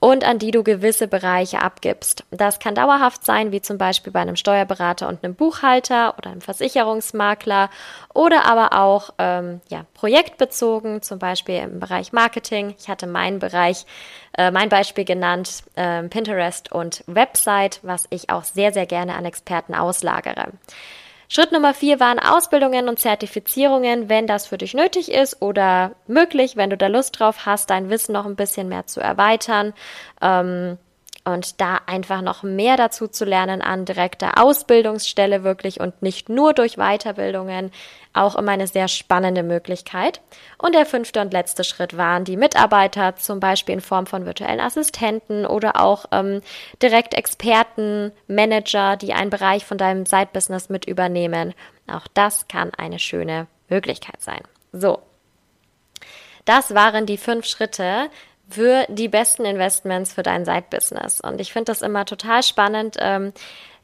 und 0.00 0.24
an 0.24 0.38
die 0.38 0.52
du 0.52 0.62
gewisse 0.62 1.08
Bereiche 1.08 1.60
abgibst. 1.60 2.24
Das 2.30 2.60
kann 2.60 2.74
dauerhaft 2.74 3.24
sein, 3.24 3.50
wie 3.50 3.60
zum 3.60 3.78
Beispiel 3.78 4.12
bei 4.12 4.20
einem 4.20 4.36
Steuerberater 4.36 5.08
und 5.08 5.24
einem 5.24 5.34
Buchhalter 5.34 6.16
oder 6.16 6.30
einem 6.30 6.40
Versicherungsmakler 6.40 7.68
oder 8.14 8.44
aber 8.44 8.78
auch 8.78 9.10
ähm, 9.18 9.60
ja, 9.68 9.86
projektbezogen, 9.94 11.02
zum 11.02 11.18
Beispiel 11.18 11.56
im 11.56 11.80
Bereich 11.80 12.12
Marketing. 12.12 12.74
Ich 12.78 12.88
hatte 12.88 13.08
meinen 13.08 13.40
Bereich, 13.40 13.86
äh, 14.36 14.52
mein 14.52 14.68
Beispiel 14.68 15.04
genannt, 15.04 15.64
äh, 15.74 16.02
Pinterest 16.04 16.70
und 16.70 17.02
Website, 17.06 17.80
was 17.82 18.06
ich 18.10 18.30
auch 18.30 18.44
sehr, 18.44 18.72
sehr 18.72 18.86
gerne 18.86 19.16
an 19.16 19.24
Experten 19.24 19.74
auslagere. 19.74 20.52
Schritt 21.28 21.52
Nummer 21.52 21.74
vier 21.74 22.00
waren 22.00 22.18
Ausbildungen 22.18 22.88
und 22.88 22.98
Zertifizierungen, 22.98 24.08
wenn 24.08 24.26
das 24.26 24.46
für 24.46 24.56
dich 24.56 24.72
nötig 24.72 25.12
ist 25.12 25.42
oder 25.42 25.92
möglich, 26.06 26.56
wenn 26.56 26.70
du 26.70 26.76
da 26.78 26.86
Lust 26.86 27.20
drauf 27.20 27.44
hast, 27.44 27.68
dein 27.68 27.90
Wissen 27.90 28.12
noch 28.12 28.24
ein 28.24 28.36
bisschen 28.36 28.68
mehr 28.68 28.86
zu 28.86 29.00
erweitern. 29.00 29.74
Ähm, 30.22 30.78
und 31.34 31.60
da 31.60 31.80
einfach 31.86 32.22
noch 32.22 32.42
mehr 32.42 32.76
dazu 32.76 33.08
zu 33.08 33.24
lernen 33.24 33.62
an 33.62 33.84
direkter 33.84 34.42
Ausbildungsstelle 34.42 35.44
wirklich 35.44 35.80
und 35.80 36.02
nicht 36.02 36.28
nur 36.28 36.54
durch 36.54 36.76
Weiterbildungen, 36.76 37.70
auch 38.12 38.36
immer 38.36 38.52
eine 38.52 38.66
sehr 38.66 38.88
spannende 38.88 39.42
Möglichkeit. 39.42 40.20
Und 40.58 40.74
der 40.74 40.86
fünfte 40.86 41.20
und 41.20 41.32
letzte 41.32 41.64
Schritt 41.64 41.96
waren 41.96 42.24
die 42.24 42.36
Mitarbeiter, 42.36 43.16
zum 43.16 43.40
Beispiel 43.40 43.74
in 43.74 43.80
Form 43.80 44.06
von 44.06 44.26
virtuellen 44.26 44.60
Assistenten 44.60 45.46
oder 45.46 45.80
auch 45.80 46.06
ähm, 46.12 46.40
direkt 46.82 47.14
Experten, 47.14 48.12
Manager, 48.26 48.96
die 48.96 49.12
einen 49.12 49.30
Bereich 49.30 49.64
von 49.64 49.78
deinem 49.78 50.06
Side-Business 50.06 50.68
mit 50.68 50.86
übernehmen. 50.86 51.54
Auch 51.86 52.06
das 52.12 52.48
kann 52.48 52.72
eine 52.74 52.98
schöne 52.98 53.46
Möglichkeit 53.68 54.20
sein. 54.20 54.42
So. 54.72 55.00
Das 56.44 56.74
waren 56.74 57.04
die 57.04 57.18
fünf 57.18 57.44
Schritte, 57.44 58.08
für 58.48 58.86
die 58.88 59.08
besten 59.08 59.44
Investments 59.44 60.12
für 60.12 60.22
dein 60.22 60.44
Side-Business. 60.44 61.20
Und 61.20 61.40
ich 61.40 61.52
finde 61.52 61.66
das 61.66 61.82
immer 61.82 62.04
total 62.04 62.42
spannend. 62.42 62.96
Ähm, 62.98 63.32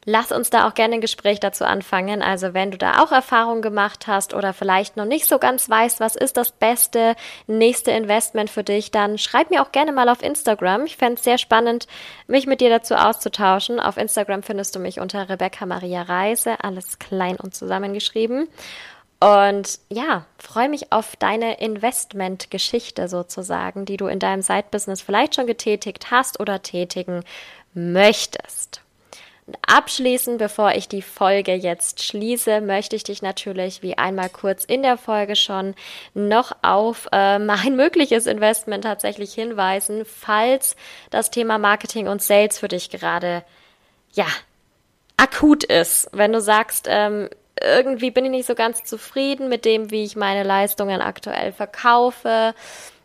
lass 0.05 0.33
uns 0.33 0.51
da 0.51 0.69
auch 0.69 0.75
gerne 0.75 0.95
ein 0.95 1.01
Gespräch 1.01 1.41
dazu 1.41 1.65
anfangen. 1.65 2.23
Also 2.23 2.55
wenn 2.55 2.71
du 2.71 2.79
da 2.79 3.03
auch 3.03 3.13
Erfahrungen 3.13 3.63
gemacht 3.63 4.07
hast 4.07 4.35
oder 4.35 4.53
vielleicht 4.53 4.97
noch 4.97 5.05
nicht 5.05 5.27
so 5.27 5.39
ganz 5.39 5.69
weißt, 5.69 6.01
was 6.01 6.17
ist 6.17 6.37
das 6.37 6.53
beste 6.53 7.15
nächste 7.47 7.91
Investment 7.91 8.51
für 8.51 8.65
dich, 8.65 8.91
dann 8.91 9.19
schreib 9.19 9.51
mir 9.51 9.63
auch 9.63 9.73
gerne 9.73 9.93
mal 9.93 10.09
auf 10.09 10.23
Instagram. 10.23 10.87
Ich 10.87 10.97
fände 10.97 11.15
es 11.15 11.25
sehr 11.25 11.39
spannend, 11.39 11.87
mich 12.27 12.47
mit 12.47 12.61
dir 12.61 12.71
dazu 12.71 12.95
auszutauschen. 12.95 13.81
Auf 13.81 13.97
Instagram 13.97 14.43
findest 14.43 14.75
du 14.75 14.79
mich 14.79 15.01
unter 15.01 15.29
Rebecca 15.29 15.67
Maria 15.67 16.03
Reise, 16.03 16.63
alles 16.63 16.99
klein 16.99 17.37
und 17.37 17.55
zusammengeschrieben. 17.55 18.49
Und 19.25 19.79
ja, 19.89 20.27
freue 20.37 20.69
mich 20.69 20.93
auf 20.93 21.17
deine 21.17 21.59
Investmentgeschichte 21.59 23.09
sozusagen, 23.09 23.87
die 23.87 23.97
du 23.97 24.07
in 24.07 24.19
deinem 24.19 24.43
Side-Business 24.43 25.01
vielleicht 25.01 25.37
schon 25.37 25.47
getätigt 25.47 26.11
hast 26.11 26.41
oder 26.41 26.61
tätigen 26.61 27.25
möchtest. 27.73 28.83
Und 29.47 29.57
abschließend, 29.67 30.37
bevor 30.37 30.73
ich 30.73 30.89
die 30.89 31.01
Folge 31.01 31.55
jetzt 31.55 32.03
schließe, 32.03 32.61
möchte 32.61 32.97
ich 32.97 33.05
dich 33.05 33.23
natürlich, 33.23 33.81
wie 33.81 33.97
einmal 33.97 34.29
kurz 34.29 34.63
in 34.63 34.83
der 34.83 34.99
Folge 34.99 35.37
schon, 35.37 35.75
noch 36.13 36.55
auf 36.61 37.09
äh, 37.11 37.39
mein 37.39 37.77
mögliches 37.77 38.27
Investment 38.27 38.85
tatsächlich 38.85 39.33
hinweisen, 39.33 40.05
falls 40.05 40.77
das 41.09 41.31
Thema 41.31 41.57
Marketing 41.57 42.09
und 42.09 42.21
Sales 42.21 42.59
für 42.59 42.69
dich 42.69 42.91
gerade, 42.91 43.43
ja, 44.13 44.27
akut 45.17 45.65
ist. 45.65 46.11
Wenn 46.13 46.33
du 46.35 46.43
sagst, 46.43 46.89
ähm, 46.91 47.31
irgendwie 47.63 48.11
bin 48.11 48.25
ich 48.25 48.31
nicht 48.31 48.47
so 48.47 48.55
ganz 48.55 48.85
zufrieden 48.85 49.49
mit 49.49 49.65
dem, 49.65 49.91
wie 49.91 50.05
ich 50.05 50.17
meine 50.17 50.43
Leistungen 50.43 51.01
aktuell 51.01 51.53
verkaufe 51.53 52.55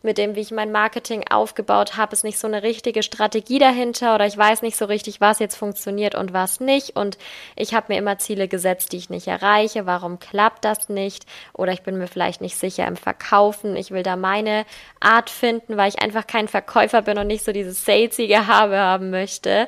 mit 0.01 0.17
dem, 0.17 0.35
wie 0.35 0.39
ich 0.39 0.51
mein 0.51 0.71
Marketing 0.71 1.25
aufgebaut 1.29 1.97
habe, 1.97 2.13
ist 2.13 2.23
nicht 2.23 2.39
so 2.39 2.47
eine 2.47 2.63
richtige 2.63 3.03
Strategie 3.03 3.59
dahinter 3.59 4.15
oder 4.15 4.25
ich 4.25 4.38
weiß 4.38 4.62
nicht 4.62 4.77
so 4.77 4.85
richtig, 4.85 5.19
was 5.19 5.39
jetzt 5.39 5.55
funktioniert 5.55 6.15
und 6.15 6.31
was 6.31 6.59
nicht. 6.59 6.95
Und 6.95 7.17
ich 7.55 7.73
habe 7.73 7.88
mir 7.89 7.99
immer 7.99 8.17
Ziele 8.17 8.47
gesetzt, 8.47 8.93
die 8.93 8.97
ich 8.97 9.09
nicht 9.09 9.27
erreiche. 9.27 9.85
Warum 9.85 10.19
klappt 10.19 10.63
das 10.63 10.88
nicht? 10.88 11.25
Oder 11.53 11.73
ich 11.73 11.81
bin 11.81 11.97
mir 11.97 12.07
vielleicht 12.07 12.39
nicht 12.39 12.57
sicher 12.57 12.88
im 12.88 12.95
Verkaufen. 12.95 13.75
Ich 13.75 13.91
will 13.91 14.03
da 14.03 14.15
meine 14.15 14.65
Art 15.01 15.29
finden, 15.29 15.75
weil 15.75 15.89
ich 15.89 16.01
einfach 16.01 16.27
kein 16.27 16.47
Verkäufer 16.47 17.01
bin 17.01 17.17
und 17.17 17.27
nicht 17.27 17.43
so 17.43 17.51
dieses 17.51 17.83
salesige 17.83 18.47
Habe 18.47 18.77
haben 18.77 19.09
möchte. 19.09 19.67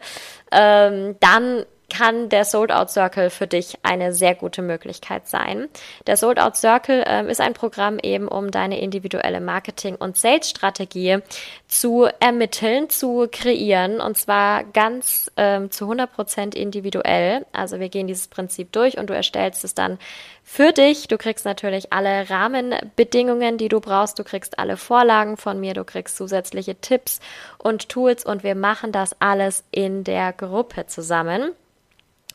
Ähm, 0.52 1.18
dann 1.20 1.66
kann 1.92 2.30
der 2.30 2.46
Sold 2.46 2.72
Out 2.72 2.90
Circle 2.90 3.30
für 3.30 3.48
dich 3.48 3.78
eine 3.84 4.14
sehr 4.14 4.34
gute 4.34 4.62
Möglichkeit 4.62 5.28
sein. 5.28 5.68
Der 6.08 6.16
Sold 6.16 6.40
Out 6.40 6.56
Circle 6.56 7.04
ähm, 7.06 7.28
ist 7.28 7.42
ein 7.42 7.54
Programm 7.54 8.00
eben, 8.02 8.30
um 8.30 8.50
deine 8.50 8.80
individuelle 8.80 9.42
Marketing- 9.42 9.98
und 9.98 10.16
Sales-Strategie 10.16 11.18
zu 11.68 12.08
ermitteln, 12.22 12.90
zu 12.90 13.28
kreieren 13.30 14.00
und 14.00 14.18
zwar 14.18 14.64
ganz 14.64 15.30
ähm, 15.36 15.70
zu 15.70 15.84
100 15.84 16.14
Prozent 16.14 16.56
individuell. 16.56 17.46
Also 17.52 17.82
wir 17.82 17.90
gehen 17.90 18.08
dieses 18.08 18.30
Prinzip 18.30 18.72
durch 18.72 18.98
und 18.98 19.10
du 19.10 19.14
erstellst 19.14 19.66
es 19.66 19.76
dann 19.76 20.00
für 20.44 20.72
dich. 20.72 21.10
Du 21.10 21.18
kriegst 21.18 21.44
natürlich 21.44 21.92
alle 21.92 22.30
Rahmenbedingungen, 22.30 23.58
die 23.58 23.68
du 23.68 23.82
brauchst. 23.82 24.18
Du 24.18 24.24
kriegst 24.24 24.60
alle 24.60 24.78
Vorlagen 24.78 25.36
von 25.36 25.60
mir. 25.60 25.74
Du 25.74 25.84
kriegst 25.84 26.16
zusätzliche 26.16 26.76
Tipps 26.76 27.20
und 27.58 27.90
Tools 27.90 28.26
und 28.26 28.44
wir 28.44 28.56
machen 28.56 28.94
das 28.94 29.16
alles 29.20 29.66
in 29.72 30.06
der 30.06 30.32
Gruppe 30.32 30.88
zusammen. 30.88 31.52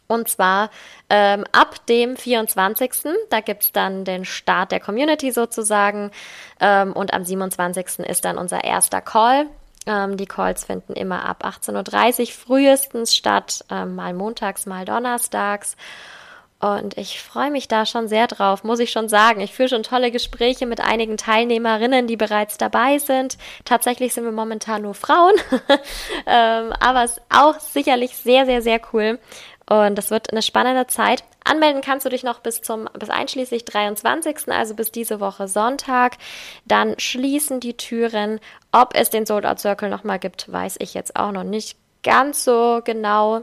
Und 0.09 0.29
zwar 0.29 0.71
ähm, 1.11 1.45
ab 1.53 1.85
dem 1.87 2.17
24. 2.17 2.93
Da 3.31 3.41
gibt's 3.41 3.73
dann 3.73 4.05
den 4.05 4.25
Start 4.25 4.73
der 4.73 4.81
Community 4.81 5.33
sozusagen. 5.33 6.11
Ähm, 6.61 6.93
und 6.93 7.13
am 7.13 7.25
27. 7.25 8.01
ist 8.07 8.25
dann 8.25 8.39
unser 8.39 8.65
erster 8.65 9.01
Call. 9.01 9.47
Ähm, 9.87 10.17
die 10.17 10.27
Calls 10.27 10.65
finden 10.65 10.95
immer 10.95 11.25
ab 11.25 11.45
18.30 11.45 12.21
Uhr 12.21 12.27
frühestens 12.27 13.15
statt, 13.15 13.65
ähm, 13.71 13.95
mal 13.95 14.15
montags, 14.15 14.67
mal 14.67 14.85
donnerstags. 14.85 15.77
Und 16.59 16.97
ich 16.97 17.21
freue 17.21 17.51
mich 17.51 17.69
da 17.69 17.85
schon 17.85 18.09
sehr 18.09 18.27
drauf, 18.27 18.65
muss 18.65 18.79
ich 18.79 18.91
schon 18.91 19.11
sagen. 19.11 19.43
Ich 19.43 19.53
führe 19.53 19.69
schon 19.69 19.83
tolle 19.83 20.11
Gespräche 20.11 20.65
mit 20.65 20.81
einigen 20.81 21.19
Teilnehmerinnen, 21.19 22.07
die 22.07 22.17
bereits 22.17 22.57
dabei 22.57 22.99
sind. 22.99 23.37
Tatsächlich 23.67 24.15
sind 24.15 24.25
wir 24.25 24.33
momentan 24.33 24.83
nur 24.83 24.95
Frauen, 24.95 25.35
ähm, 26.27 26.73
aber 26.81 27.05
es 27.05 27.19
ist 27.19 27.23
auch 27.29 27.61
sicherlich 27.61 28.17
sehr, 28.17 28.47
sehr, 28.47 28.63
sehr 28.63 28.81
cool. 28.93 29.19
Und 29.69 29.97
das 29.97 30.11
wird 30.11 30.31
eine 30.31 30.43
spannende 30.43 30.87
Zeit. 30.87 31.25
Anmelden 31.45 31.83
kannst 31.83 32.07
du 32.07 32.11
dich 32.11 32.23
noch 32.23 32.39
bis 32.39 32.63
zum, 32.63 32.89
bis 32.99 33.11
einschließlich 33.11 33.65
23., 33.65 34.49
also 34.49 34.75
bis 34.75 34.93
diese 34.93 35.19
Woche 35.19 35.49
Sonntag. 35.49 36.19
Dann 36.65 36.95
schließen 36.99 37.59
die 37.59 37.77
Türen. 37.77 38.39
Ob 38.71 38.95
es 38.95 39.11
den 39.11 39.27
Sold 39.27 39.45
Out 39.45 39.59
Circle 39.59 39.89
nochmal 39.89 40.21
gibt, 40.21 40.51
weiß 40.51 40.77
ich 40.79 40.95
jetzt 40.95 41.17
auch 41.17 41.33
noch 41.33 41.45
nicht 41.45 41.77
ganz 42.05 42.45
so 42.45 42.81
genau. 42.85 43.43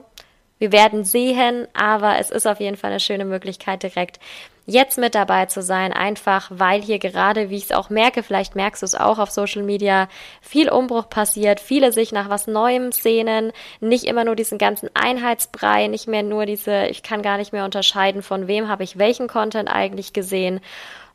Wir 0.59 0.71
werden 0.71 1.03
sehen, 1.03 1.67
aber 1.73 2.19
es 2.19 2.31
ist 2.31 2.47
auf 2.47 2.61
jeden 2.61 2.77
Fall 2.77 2.91
eine 2.91 3.01
schöne 3.01 3.25
Möglichkeit, 3.25 3.83
direkt 3.83 4.19
jetzt 4.65 4.97
mit 4.97 5.15
dabei 5.15 5.45
zu 5.47 5.61
sein, 5.61 5.91
einfach 5.91 6.49
weil 6.53 6.81
hier 6.81 6.99
gerade, 6.99 7.49
wie 7.49 7.57
ich 7.57 7.65
es 7.65 7.71
auch 7.71 7.89
merke, 7.89 8.23
vielleicht 8.23 8.55
merkst 8.55 8.81
du 8.81 8.85
es 8.85 8.95
auch 8.95 9.19
auf 9.19 9.29
Social 9.29 9.63
Media, 9.63 10.07
viel 10.41 10.69
Umbruch 10.69 11.09
passiert, 11.09 11.59
viele 11.59 11.91
sich 11.91 12.11
nach 12.11 12.29
was 12.29 12.47
Neuem 12.47 12.91
sehnen, 12.91 13.51
nicht 13.81 14.05
immer 14.05 14.23
nur 14.23 14.35
diesen 14.35 14.57
ganzen 14.57 14.89
Einheitsbrei, 14.93 15.87
nicht 15.87 16.07
mehr 16.07 16.23
nur 16.23 16.45
diese, 16.45 16.87
ich 16.87 17.03
kann 17.03 17.21
gar 17.21 17.37
nicht 17.37 17.51
mehr 17.51 17.65
unterscheiden, 17.65 18.21
von 18.21 18.47
wem 18.47 18.69
habe 18.69 18.83
ich 18.83 18.97
welchen 18.97 19.27
Content 19.27 19.69
eigentlich 19.69 20.13
gesehen 20.13 20.61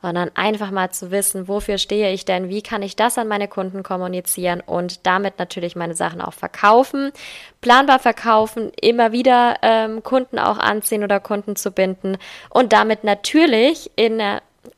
sondern 0.02 0.30
einfach 0.34 0.70
mal 0.70 0.90
zu 0.90 1.10
wissen, 1.10 1.48
wofür 1.48 1.78
stehe 1.78 2.12
ich 2.12 2.24
denn, 2.24 2.48
wie 2.48 2.62
kann 2.62 2.82
ich 2.82 2.96
das 2.96 3.18
an 3.18 3.28
meine 3.28 3.48
Kunden 3.48 3.82
kommunizieren 3.82 4.60
und 4.60 5.06
damit 5.06 5.38
natürlich 5.38 5.76
meine 5.76 5.94
Sachen 5.94 6.20
auch 6.20 6.34
verkaufen, 6.34 7.12
planbar 7.60 7.98
verkaufen, 7.98 8.70
immer 8.80 9.12
wieder 9.12 9.56
ähm, 9.62 10.02
Kunden 10.02 10.38
auch 10.38 10.58
anziehen 10.58 11.04
oder 11.04 11.20
Kunden 11.20 11.56
zu 11.56 11.70
binden 11.72 12.16
und 12.50 12.72
damit 12.72 13.04
natürlich 13.04 13.90
in 13.96 14.20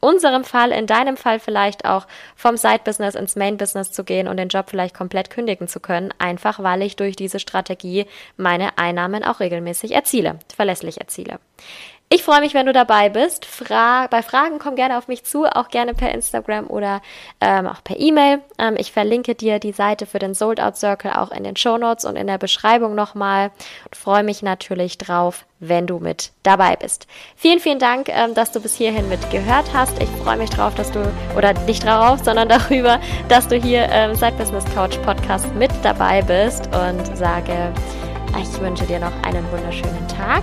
unserem 0.01 0.45
Fall, 0.45 0.73
in 0.73 0.87
deinem 0.87 1.17
Fall 1.17 1.41
vielleicht 1.41 1.85
auch 1.85 2.07
vom 2.37 2.57
Side-Business 2.57 3.15
ins 3.15 3.37
Main-Business 3.37 3.93
zu 3.93 4.05
gehen 4.05 4.29
und 4.29 4.37
den 4.37 4.49
Job 4.49 4.71
vielleicht 4.71 4.95
komplett 4.95 5.31
kündigen 5.31 5.69
zu 5.69 5.81
können, 5.81 6.15
einfach 6.19 6.63
weil 6.63 6.83
ich 6.83 6.97
durch 6.97 7.17
diese 7.17 7.41
Strategie 7.41 8.07
meine 8.37 8.79
Einnahmen 8.79 9.25
auch 9.25 9.41
regelmäßig 9.41 9.93
erziele, 9.93 10.39
verlässlich 10.55 11.01
erziele. 11.01 11.39
Ich 12.13 12.25
freue 12.25 12.41
mich, 12.41 12.55
wenn 12.55 12.67
du 12.67 12.73
dabei 12.73 13.09
bist. 13.09 13.47
Fra 13.47 14.09
bei 14.09 14.21
Fragen 14.21 14.59
komm 14.59 14.75
gerne 14.75 14.99
auf 14.99 15.07
mich 15.07 15.23
zu, 15.23 15.45
auch 15.45 15.69
gerne 15.69 15.95
per 15.95 16.13
Instagram 16.13 16.67
oder 16.67 17.03
ähm, 17.41 17.69
auch 17.69 17.85
per 17.85 18.01
E-Mail. 18.01 18.41
Ähm, 18.59 18.75
ich 18.77 18.91
verlinke 18.91 19.37
dir 19.37 19.61
die 19.61 19.71
Seite 19.71 20.07
für 20.07 20.19
den 20.19 20.35
Sold 20.35 20.61
Out 20.61 20.77
Circle 20.77 21.13
auch 21.13 21.31
in 21.31 21.45
den 21.45 21.55
Show 21.55 21.79
Notes 21.79 22.05
und 22.05 22.17
in 22.17 22.27
der 22.27 22.39
Beschreibung 22.39 22.97
nochmal. 22.97 23.53
Und 23.85 23.95
freue 23.95 24.25
mich 24.25 24.43
natürlich 24.43 24.99
drauf, 24.99 25.47
wenn 25.61 25.87
du 25.87 26.01
mit 26.01 26.33
dabei 26.43 26.75
bist. 26.75 27.07
Vielen, 27.37 27.61
vielen 27.61 27.79
Dank, 27.79 28.09
ähm, 28.09 28.35
dass 28.35 28.51
du 28.51 28.61
bis 28.61 28.75
hierhin 28.75 29.09
mitgehört 29.09 29.67
hast. 29.73 30.03
Ich 30.03 30.11
freue 30.25 30.37
mich 30.37 30.51
drauf, 30.51 30.75
dass 30.75 30.91
du, 30.91 30.99
oder 31.37 31.53
nicht 31.53 31.87
drauf, 31.87 32.19
sondern 32.25 32.49
darüber, 32.49 32.99
dass 33.29 33.47
du 33.47 33.55
hier 33.55 33.85
im 33.85 34.17
Side 34.17 34.35
Business 34.37 34.65
Couch 34.75 35.01
Podcast 35.03 35.47
mit 35.55 35.71
dabei 35.85 36.23
bist 36.23 36.67
und 36.75 37.17
sage, 37.17 37.73
ich 38.37 38.61
wünsche 38.61 38.85
dir 38.87 38.99
noch 38.99 39.13
einen 39.23 39.49
wunderschönen 39.53 40.09
Tag 40.09 40.43